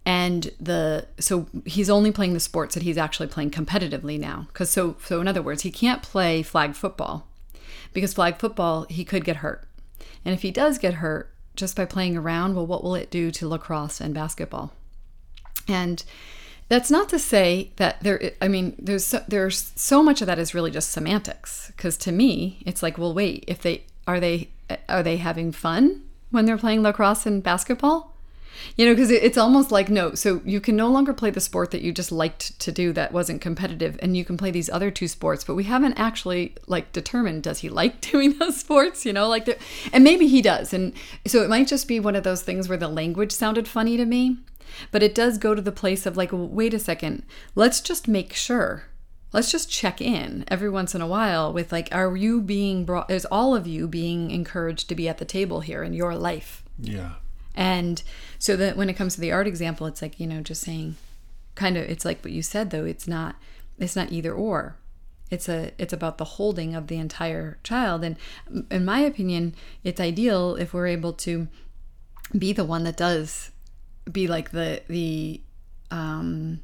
[0.04, 4.46] And the so he's only playing the sports that he's actually playing competitively now.
[4.48, 7.26] Because so so in other words he can't play flag football
[7.94, 9.66] because flag football he could get hurt.
[10.22, 13.30] And if he does get hurt just by playing around well what will it do
[13.32, 14.74] to lacrosse and basketball?
[15.66, 16.04] And
[16.68, 20.38] that's not to say that there i mean there's so, there's so much of that
[20.38, 24.48] is really just semantics because to me it's like well wait if they are they
[24.88, 28.12] are they having fun when they're playing lacrosse and basketball?
[28.76, 31.72] You know because it's almost like no so you can no longer play the sport
[31.72, 34.90] that you just liked to do that wasn't competitive and you can play these other
[34.90, 39.12] two sports but we haven't actually like determined does he like doing those sports you
[39.12, 39.60] know like
[39.92, 40.94] and maybe he does and
[41.26, 44.06] so it might just be one of those things where the language sounded funny to
[44.06, 44.38] me
[44.90, 47.22] but it does go to the place of like wait a second
[47.54, 48.84] let's just make sure
[49.32, 53.10] let's just check in every once in a while with like are you being brought
[53.10, 56.62] is all of you being encouraged to be at the table here in your life
[56.78, 57.14] Yeah.
[57.54, 58.02] and
[58.38, 60.96] so that when it comes to the art example, it's like, you know, just saying
[61.54, 63.36] kind of it's like what you said though, it's not
[63.78, 64.76] it's not either or.
[65.30, 68.04] It's a it's about the holding of the entire child.
[68.04, 68.16] And
[68.70, 71.48] in my opinion, it's ideal if we're able to
[72.38, 73.50] be the one that does
[74.10, 75.40] be like the the
[75.90, 76.60] um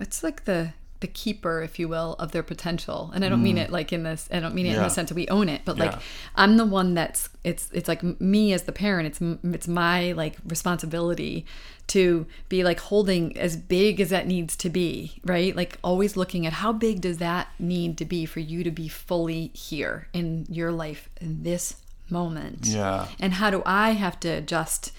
[0.00, 3.10] it's like the the keeper, if you will, of their potential.
[3.14, 4.28] And I don't mean it like in this.
[4.30, 4.84] I don't mean it in Mm.
[4.84, 5.94] The sense that we own it, but like
[6.36, 9.06] I'm the one that's it's it's like me as the parent.
[9.06, 9.20] It's
[9.54, 11.46] it's my like responsibility
[11.88, 15.56] to be like holding as big as that needs to be, right?
[15.56, 18.88] Like always looking at how big does that need to be for you to be
[18.88, 21.76] fully here in your life in this
[22.10, 22.66] moment.
[22.66, 23.06] Yeah.
[23.18, 24.92] And how do I have to adjust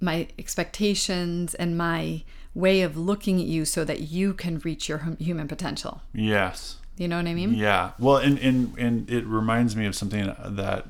[0.00, 2.22] my expectations and my
[2.54, 6.02] way of looking at you so that you can reach your human potential?
[6.12, 6.76] Yes.
[6.96, 7.54] You know what I mean?
[7.54, 7.92] Yeah.
[7.98, 10.86] Well, and, and, and it reminds me of something that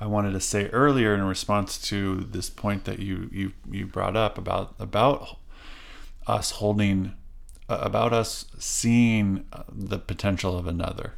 [0.00, 4.16] I wanted to say earlier in response to this point that you, you, you brought
[4.16, 5.38] up about, about
[6.26, 7.14] us holding,
[7.68, 11.14] uh, about us seeing uh, the potential of another.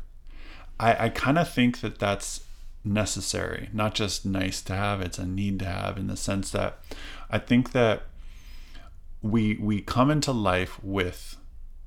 [0.78, 2.43] I, I kind of think that that's
[2.84, 6.78] necessary, not just nice to have, it's a need to have in the sense that
[7.30, 8.02] I think that
[9.22, 11.36] we we come into life with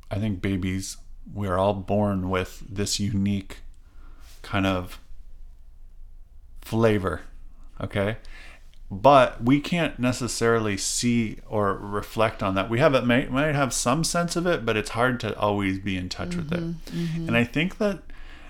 [0.10, 0.98] I think babies
[1.34, 3.58] we're all born with this unique
[4.42, 5.00] kind of
[6.62, 7.22] flavor,
[7.82, 8.18] okay?
[8.90, 12.70] But we can't necessarily see or reflect on that.
[12.70, 15.80] We have it might, might have some sense of it, but it's hard to always
[15.80, 16.60] be in touch with it.
[16.62, 17.28] Mm-hmm, mm-hmm.
[17.28, 18.04] And I think that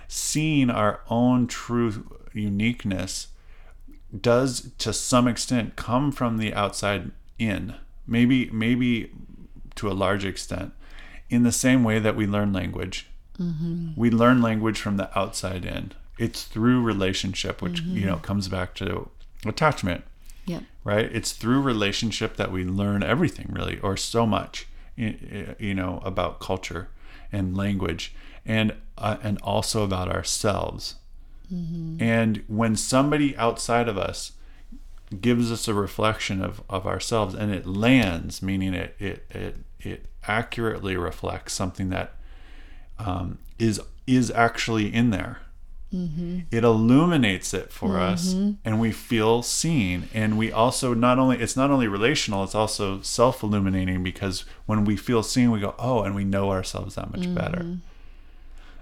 [0.07, 3.27] seeing our own true uniqueness
[4.21, 7.75] does to some extent come from the outside in.
[8.05, 9.11] Maybe maybe
[9.75, 10.73] to a large extent.
[11.29, 13.07] In the same way that we learn language.
[13.95, 15.91] We learn language from the outside in.
[16.17, 19.09] It's through relationship, which you know comes back to
[19.45, 20.03] attachment
[20.47, 20.63] Yep.
[20.85, 21.05] right?
[21.13, 24.65] It's through relationship that we learn everything, really, or so much,
[24.95, 26.87] you know, about culture
[27.31, 28.15] and language,
[28.45, 30.95] and uh, and also about ourselves.
[31.53, 32.01] Mm-hmm.
[32.01, 34.33] And when somebody outside of us
[35.21, 40.05] gives us a reflection of, of ourselves, and it lands, meaning it it it it
[40.27, 42.13] accurately reflects something that
[42.99, 45.39] um, is is actually in there.
[45.93, 46.39] Mm-hmm.
[46.51, 48.55] It illuminates it for us mm-hmm.
[48.65, 50.09] and we feel seen.
[50.13, 54.97] And we also not only it's not only relational it's also self-illuminating because when we
[54.97, 57.77] feel seen we go oh and we know ourselves that much better.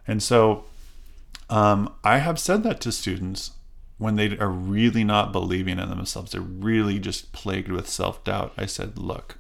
[0.08, 0.66] And so
[1.50, 3.52] um, i have said that to students
[3.98, 8.66] when they are really not believing in themselves they're really just plagued with self-doubt i
[8.66, 9.38] said look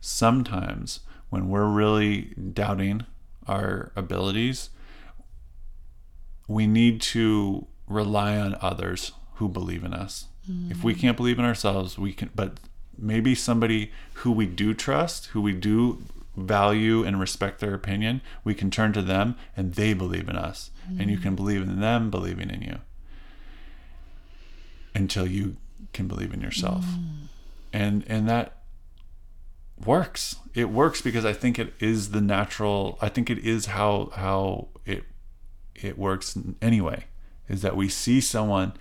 [0.00, 3.04] sometimes when we're really doubting
[3.46, 4.70] our abilities
[6.48, 10.26] we need to rely on others who believe in us.
[10.70, 12.58] If we can't believe in ourselves, we can but
[12.96, 16.02] maybe somebody who we do trust, who we do
[16.36, 20.70] value and respect their opinion, we can turn to them and they believe in us.
[20.98, 22.78] And you can believe in them believing in you.
[24.94, 25.56] Until you
[25.92, 26.84] can believe in yourself.
[27.72, 28.62] And and that
[29.84, 30.36] works.
[30.54, 34.68] It works because I think it is the natural I think it is how how
[34.84, 35.04] it
[35.74, 37.04] it works anyway
[37.48, 38.72] is that we see someone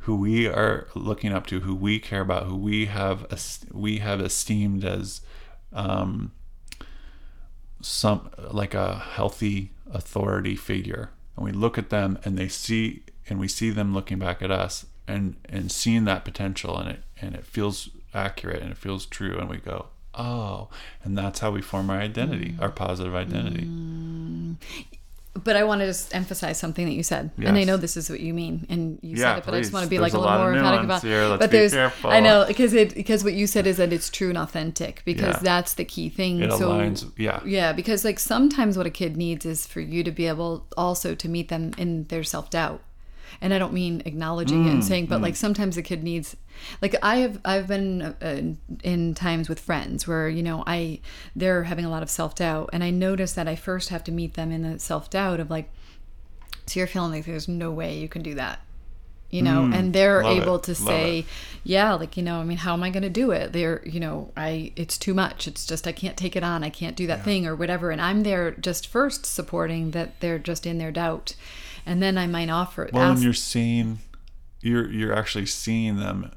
[0.00, 3.26] who we are looking up to who we care about who we have
[3.70, 5.20] we have esteemed as
[5.72, 6.32] um,
[7.80, 13.40] some like a healthy authority figure and we look at them and they see and
[13.40, 17.34] we see them looking back at us and and seeing that potential and it and
[17.34, 19.38] it feels accurate and it feels true.
[19.38, 20.68] And we go oh
[21.02, 22.60] and that's how we form our identity mm.
[22.60, 24.56] our positive identity mm.
[25.44, 28.10] But I want to just emphasize something that you said, and I know this is
[28.10, 30.12] what you mean, and you Yeah, said it, but I just want to be There's
[30.12, 31.02] like a little more emphatic about.
[31.02, 31.28] here.
[31.36, 32.10] But be there's, careful.
[32.10, 35.36] I know because it because what you said is that it's true and authentic because
[35.36, 35.40] Yeah.
[35.42, 36.40] that's the key thing.
[36.42, 40.02] it so aligns yeah yeah, because like sometimes what a kid needs is for you
[40.04, 42.82] to be able also to meet them in their self doubt.
[43.40, 46.36] And I don't mean acknowledging Mm, it and saying, but like sometimes a kid needs,
[46.82, 48.54] like I have, I've been uh,
[48.84, 51.00] in, times with friends where you know I,
[51.34, 54.12] they're having a lot of self doubt, and I notice that I first have to
[54.12, 55.70] meet them in the self doubt of like,
[56.66, 58.60] so you're feeling like there's no way you can do that,
[59.30, 61.26] you know, and they're Mm, able it, to say,
[61.64, 63.52] yeah, like you know, I mean, how am I going to do it?
[63.52, 65.48] They're, you know, I, it's too much.
[65.48, 66.62] It's just I can't take it on.
[66.62, 67.90] I can't do that thing or whatever.
[67.90, 71.34] And I'm there just first supporting that they're just in their doubt,
[71.86, 72.88] and then I might offer.
[72.92, 73.98] well and ask- you're seeing
[74.60, 76.30] you're you're actually seeing them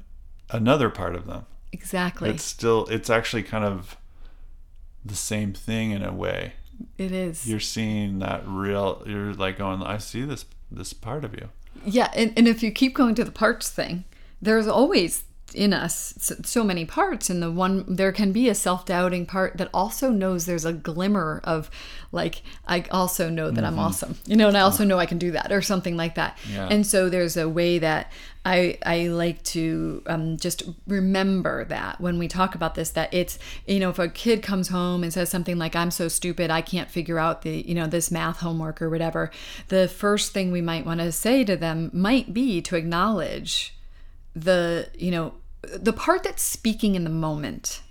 [0.50, 2.30] another part of them exactly.
[2.30, 3.96] it's still it's actually kind of
[5.04, 6.54] the same thing in a way
[6.98, 7.46] it is.
[7.46, 11.48] you're seeing that real you're like going i see this this part of you
[11.84, 14.04] Yeah, and, and if you keep going to the parts thing,
[14.40, 15.24] there's always
[15.54, 16.14] in us
[16.44, 20.46] so, many parts and the one there can be a self-doubting part that also knows
[20.46, 21.70] there's a glimmer of
[22.12, 25.18] like i also know that i'm awesome you know and i also know i can
[25.18, 26.68] do that or something like that Yeah.
[26.70, 28.10] and so there's a way that
[28.44, 33.38] i i like to um, just remember that when we talk about this that it's
[33.66, 36.60] you know if a kid comes home and says something like i'm so stupid i
[36.62, 39.30] can't figure out the you know this math homework or whatever
[39.68, 43.74] the first thing we might want to say to them might be to acknowledge
[44.34, 45.32] the you know
[45.64, 47.82] the part that's speaking in the moment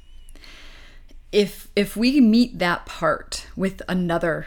[1.31, 4.45] if if we meet that part with another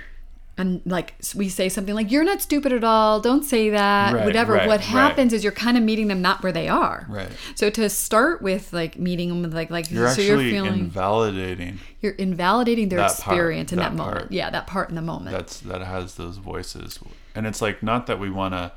[0.59, 4.24] and like we say something like you're not stupid at all don't say that Right,
[4.24, 4.86] whatever right, what right.
[4.86, 7.28] happens is you're kind of meeting them not where they are Right.
[7.55, 10.81] so to start with like meeting them with like like You're so actually you're feeling
[10.81, 14.32] invalidating you're invalidating their that part, experience in that, that moment part.
[14.32, 16.98] yeah that part in the moment that's that has those voices
[17.35, 18.73] and it's like not that we want to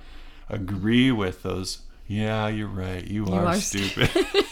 [0.50, 1.80] agree with those
[2.12, 4.10] yeah you're right you, are, are stupid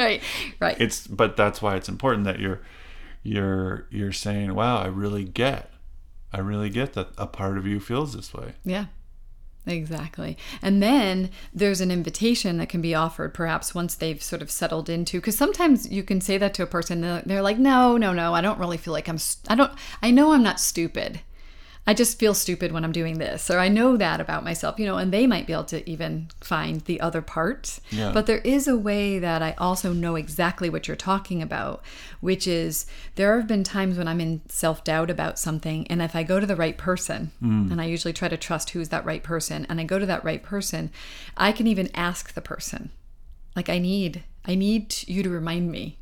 [0.00, 0.22] right
[0.60, 2.60] right it's but that's why it's important that you're
[3.22, 5.70] you're you're saying wow i really get
[6.32, 8.86] i really get that a part of you feels this way Yeah,
[9.66, 10.38] exactly.
[10.62, 14.88] And then there's an invitation that can be offered perhaps once they've sort of settled
[14.88, 18.12] into, because sometimes you can say that to a person, they're- they're like, no, no,
[18.12, 21.20] no, I don't really feel like I'm, st- I don't, I know I'm not stupid.
[21.88, 24.86] I just feel stupid when I'm doing this, or I know that about myself, you
[24.86, 27.78] know, and they might be able to even find the other part.
[27.90, 28.10] Yeah.
[28.10, 31.84] But there is a way that I also know exactly what you're talking about,
[32.20, 36.16] which is there have been times when I'm in self doubt about something, and if
[36.16, 37.70] I go to the right person, mm.
[37.70, 40.24] and I usually try to trust who's that right person, and I go to that
[40.24, 40.90] right person,
[41.36, 42.90] I can even ask the person,
[43.54, 45.98] like, I need, I need you to remind me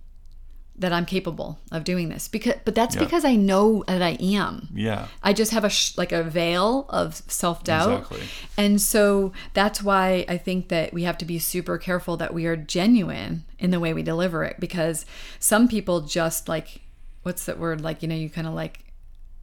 [0.76, 3.04] that I'm capable of doing this because but that's Yeah.
[3.04, 4.68] because I know that I am.
[4.74, 5.06] yeah.
[5.22, 8.22] I just have a sh- like a veil of self doubt, Exactly.
[8.56, 12.46] and so that's why I think that we have to be super careful that we
[12.46, 15.06] are genuine in the way we deliver it because
[15.38, 16.80] some people just like
[17.22, 17.80] what's that word?
[17.80, 18.80] Like you know you kind of like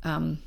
[0.03, 0.39] um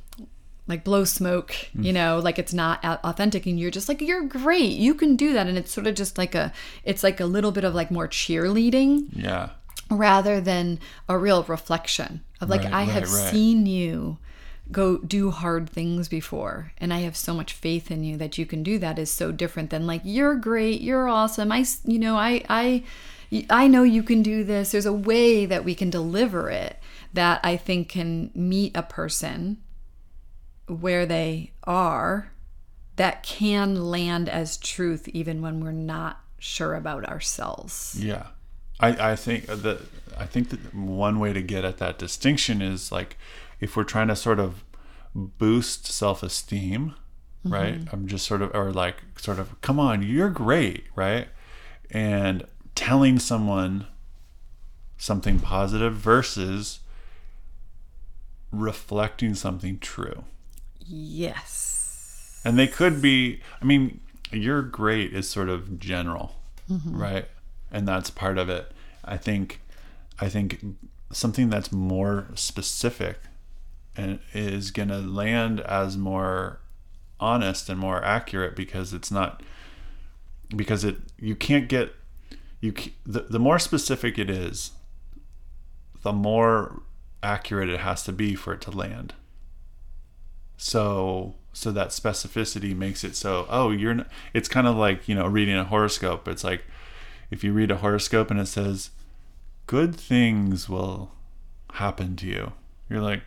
[0.66, 4.72] like blow smoke you know like it's not authentic and you're just like you're great.
[4.72, 5.46] You can do that.
[5.46, 6.52] And it's sort of just like a
[6.84, 9.08] it's like a little bit of like more cheerleading.
[9.12, 9.48] Yeah
[9.98, 13.30] rather than a real reflection of like Right, I have right, right.
[13.30, 14.18] seen you
[14.72, 18.46] go do hard things before and I have so much faith in you that you
[18.46, 22.16] can do that is so different than like you're great you're awesome I you know
[22.16, 22.84] I I
[23.50, 24.70] I know you can do this.
[24.70, 26.78] There's a way that we can deliver it
[27.12, 29.58] that I think can meet a person
[30.66, 32.30] where they are
[32.96, 37.96] that can land as truth even when we're not sure about ourselves.
[37.98, 38.26] Yeah,
[38.84, 39.80] I, I think that
[40.16, 43.16] I think that one way to get at that distinction is like
[43.60, 44.64] if we're trying to sort of
[45.14, 46.94] boost self esteem,
[47.44, 47.52] mm-hmm.
[47.52, 47.80] right?
[47.92, 51.28] I'm just sort of or like sort of come on, you're great, right?
[51.90, 53.86] And telling someone
[54.96, 56.80] something positive versus
[58.50, 60.24] reflecting something true.
[60.86, 64.00] yes And they could be, I mean,
[64.30, 66.36] you're great is sort of general,
[66.70, 66.96] mm-hmm.
[66.96, 67.26] right?
[67.70, 68.70] And that's part of it.
[69.04, 69.60] I think,
[70.20, 70.64] I think
[71.12, 73.18] something that's more specific
[73.96, 76.60] and is going to land as more
[77.20, 79.42] honest and more accurate because it's not,
[80.54, 81.94] because it, you can't get,
[82.60, 82.72] you,
[83.06, 84.72] the, the more specific it is,
[86.02, 86.82] the more
[87.22, 89.14] accurate it has to be for it to land.
[90.56, 95.14] So so that specificity makes it so oh you're n it's kind of like you
[95.14, 96.28] know reading a horoscope.
[96.28, 96.64] It's like
[97.30, 98.90] if you read a horoscope and it says
[99.66, 101.12] good things will
[101.72, 102.52] happen to you
[102.88, 103.22] you're like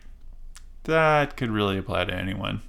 [0.84, 2.62] that could really apply to anyone.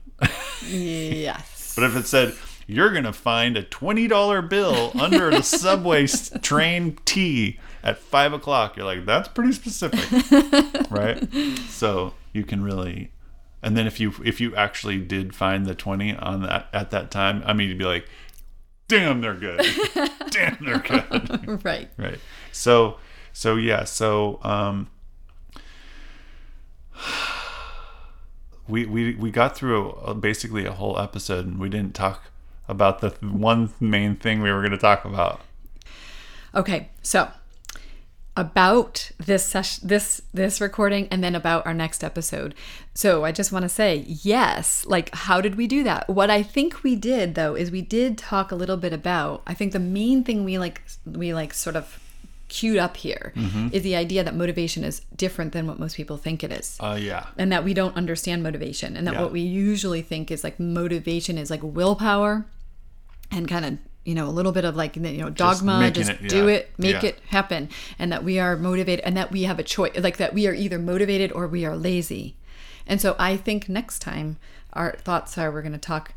[0.67, 1.55] Yes.
[1.75, 2.35] But if it said
[2.67, 6.07] you're gonna find a $20 bill under the subway
[6.41, 10.01] train T at five o'clock you're like that's pretty specific
[10.91, 11.25] right?
[11.69, 13.11] So you can really
[13.63, 17.11] and then if you if you actually did find the 20 on that at that
[17.11, 18.09] time i mean you'd be like
[18.89, 19.65] damn they're good.
[20.31, 21.61] Damn they're good.
[21.63, 21.89] Right.
[21.97, 22.19] Right.
[22.51, 22.97] So
[23.31, 24.89] so yeah so um
[28.67, 32.25] we we we got through a, basically a whole episode and we didn't talk
[32.67, 35.41] about the one main thing we were going to talk about.
[36.53, 37.31] Okay, so
[38.39, 42.55] about this session, this this recording, and then about our next episode.
[42.93, 44.85] So I just want to say, yes.
[44.87, 46.09] Like, how did we do that?
[46.09, 49.41] What I think we did though is we did talk a little bit about.
[49.45, 51.99] I think the main thing we like we like sort of
[52.47, 53.31] queued up here
[53.71, 56.97] is the idea that motivation is different than what most people think it is uh
[56.99, 59.21] yeah and that we don't understand motivation and that Yeah.
[59.21, 62.47] what we usually think is like motivation is like willpower
[63.29, 66.21] and kind of you know a little bit of like you know dogma making just,
[66.21, 67.09] it- do yeah, it make yeah.
[67.09, 67.69] it happen
[67.99, 70.53] and that we are motivated and that we have a choice like that we are
[70.53, 72.35] either motivated or we are lazy
[72.87, 74.37] and so i think next time
[74.73, 76.13] our thoughts are we're going to talk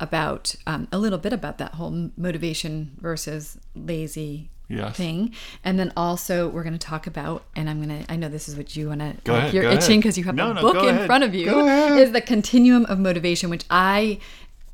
[0.00, 4.96] about um, a little bit about that whole motivation versus lazy Yes.
[4.96, 5.32] thing
[5.62, 8.48] and then also we're going to talk about and i'm going to i know this
[8.48, 10.82] is what you want to ahead, you're itching because you have No, a no, book
[10.82, 11.06] in ahead.
[11.06, 11.64] front of you
[11.96, 14.18] is the continuum of motivation which i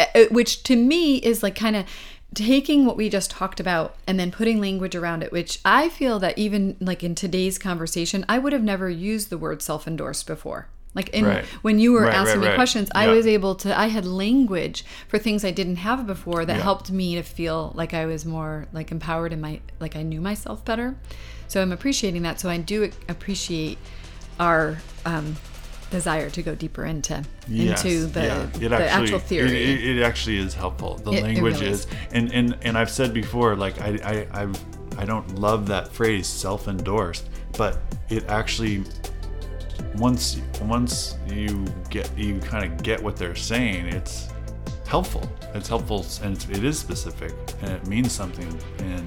[0.01, 1.84] uh, which to me is like kind of
[2.34, 6.18] taking what we just talked about and then putting language around it which i feel
[6.18, 10.66] that even like in today's conversation i would have never used the word self-endorsed before.
[10.94, 11.44] Like in, Right.
[11.62, 14.84] when you were Right, asking right, me questions i was able to i had language
[15.09, 16.62] for things i didn't have before that Yeah.
[16.62, 20.20] helped me to feel like i was more like empowered in my like i knew
[20.20, 20.96] myself better.
[21.48, 22.40] So i'm appreciating that.
[22.40, 23.78] So i do appreciate
[24.40, 25.36] our um,
[25.93, 28.43] desire to go deeper into Yes, into the, yeah.
[28.43, 30.97] It the actually, actual theory It, it, it actually is helpful.
[30.97, 31.86] The It- it language really is, is.
[32.12, 33.90] and and and I've said before, like I
[34.32, 34.48] I I,
[34.98, 37.78] I don't love that phrase self-endorsed, but
[38.10, 38.82] it actually
[39.97, 44.28] once once you get you kind of get what they're saying, it's
[44.86, 45.31] helpful.
[45.55, 47.32] It's helpful and it's, it is specific
[47.62, 48.48] and it means something
[48.78, 49.06] and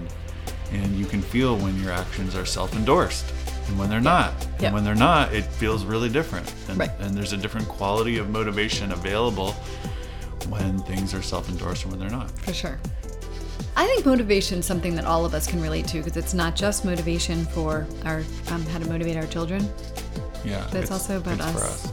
[0.71, 3.25] and you can feel when your actions are self-endorsed
[3.67, 4.33] and when they're not.
[4.59, 6.53] And when they're not, it feels really different.
[6.69, 6.91] And, Right.
[6.99, 9.53] and there's a different quality of motivation available
[10.49, 12.29] when things are self-endorsed and when they're not.
[12.39, 12.79] For sure.
[13.75, 16.55] I think motivation is something that all of us can relate to because it's not
[16.55, 19.67] just motivation for our um, how to motivate our children.
[20.45, 20.65] Yeah.
[20.71, 21.91] But it's also about it's for us.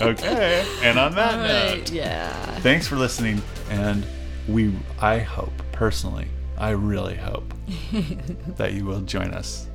[0.00, 0.64] Okay.
[0.82, 2.30] and on that note, Yeah.
[2.60, 4.04] thanks for listening and
[4.48, 7.52] we I hope personally, I really hope
[8.56, 9.66] that you will join us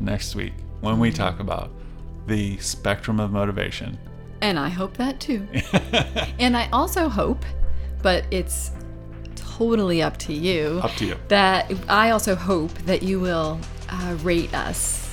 [0.00, 1.70] next week when we talk about
[2.26, 3.98] the spectrum of motivation.
[4.40, 5.46] And I hope that too.
[6.38, 7.44] and I also hope,
[8.02, 8.70] but it's
[9.34, 10.80] totally up to you.
[10.82, 11.16] Up to you.
[11.28, 13.58] That I also hope that you will
[13.88, 15.04] uh, rate us,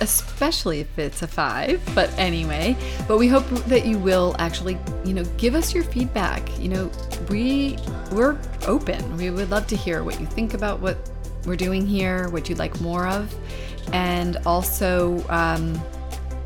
[0.00, 1.80] especially if it's a five.
[1.94, 2.76] But anyway,
[3.06, 6.58] but we hope that you will actually, you know, give us your feedback.
[6.58, 6.90] You know,
[7.28, 7.78] we
[8.10, 9.16] we're open.
[9.16, 11.08] We would love to hear what you think about what
[11.46, 13.34] we're doing here, what you'd like more of,
[13.92, 15.24] and also.
[15.28, 15.80] Um,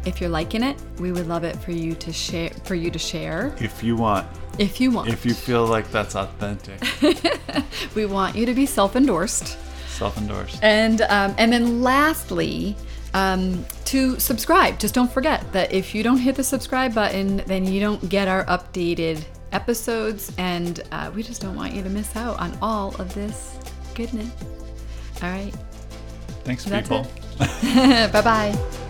[0.07, 2.51] if you're liking it, we would love it for you to share.
[2.65, 4.27] For you to share, If you want,
[4.59, 5.09] if you want.
[5.09, 6.79] if you feel like that's authentic,
[7.95, 9.57] we want you to be self-endorsed.
[9.89, 10.59] self-endorsed.
[10.63, 12.77] And um, and then lastly,
[13.15, 14.79] um, to subscribe.
[14.79, 18.29] Just don't forget that if you don't hit the subscribe button, then you don't get
[18.29, 22.95] our updated episodes, and uh, we just don't want you to miss out on all
[23.01, 23.57] of this
[23.95, 24.29] goodness.
[25.23, 25.55] All right,
[26.45, 27.07] Thanks, That's people.
[27.07, 27.24] it.
[28.13, 28.84] 拜拜。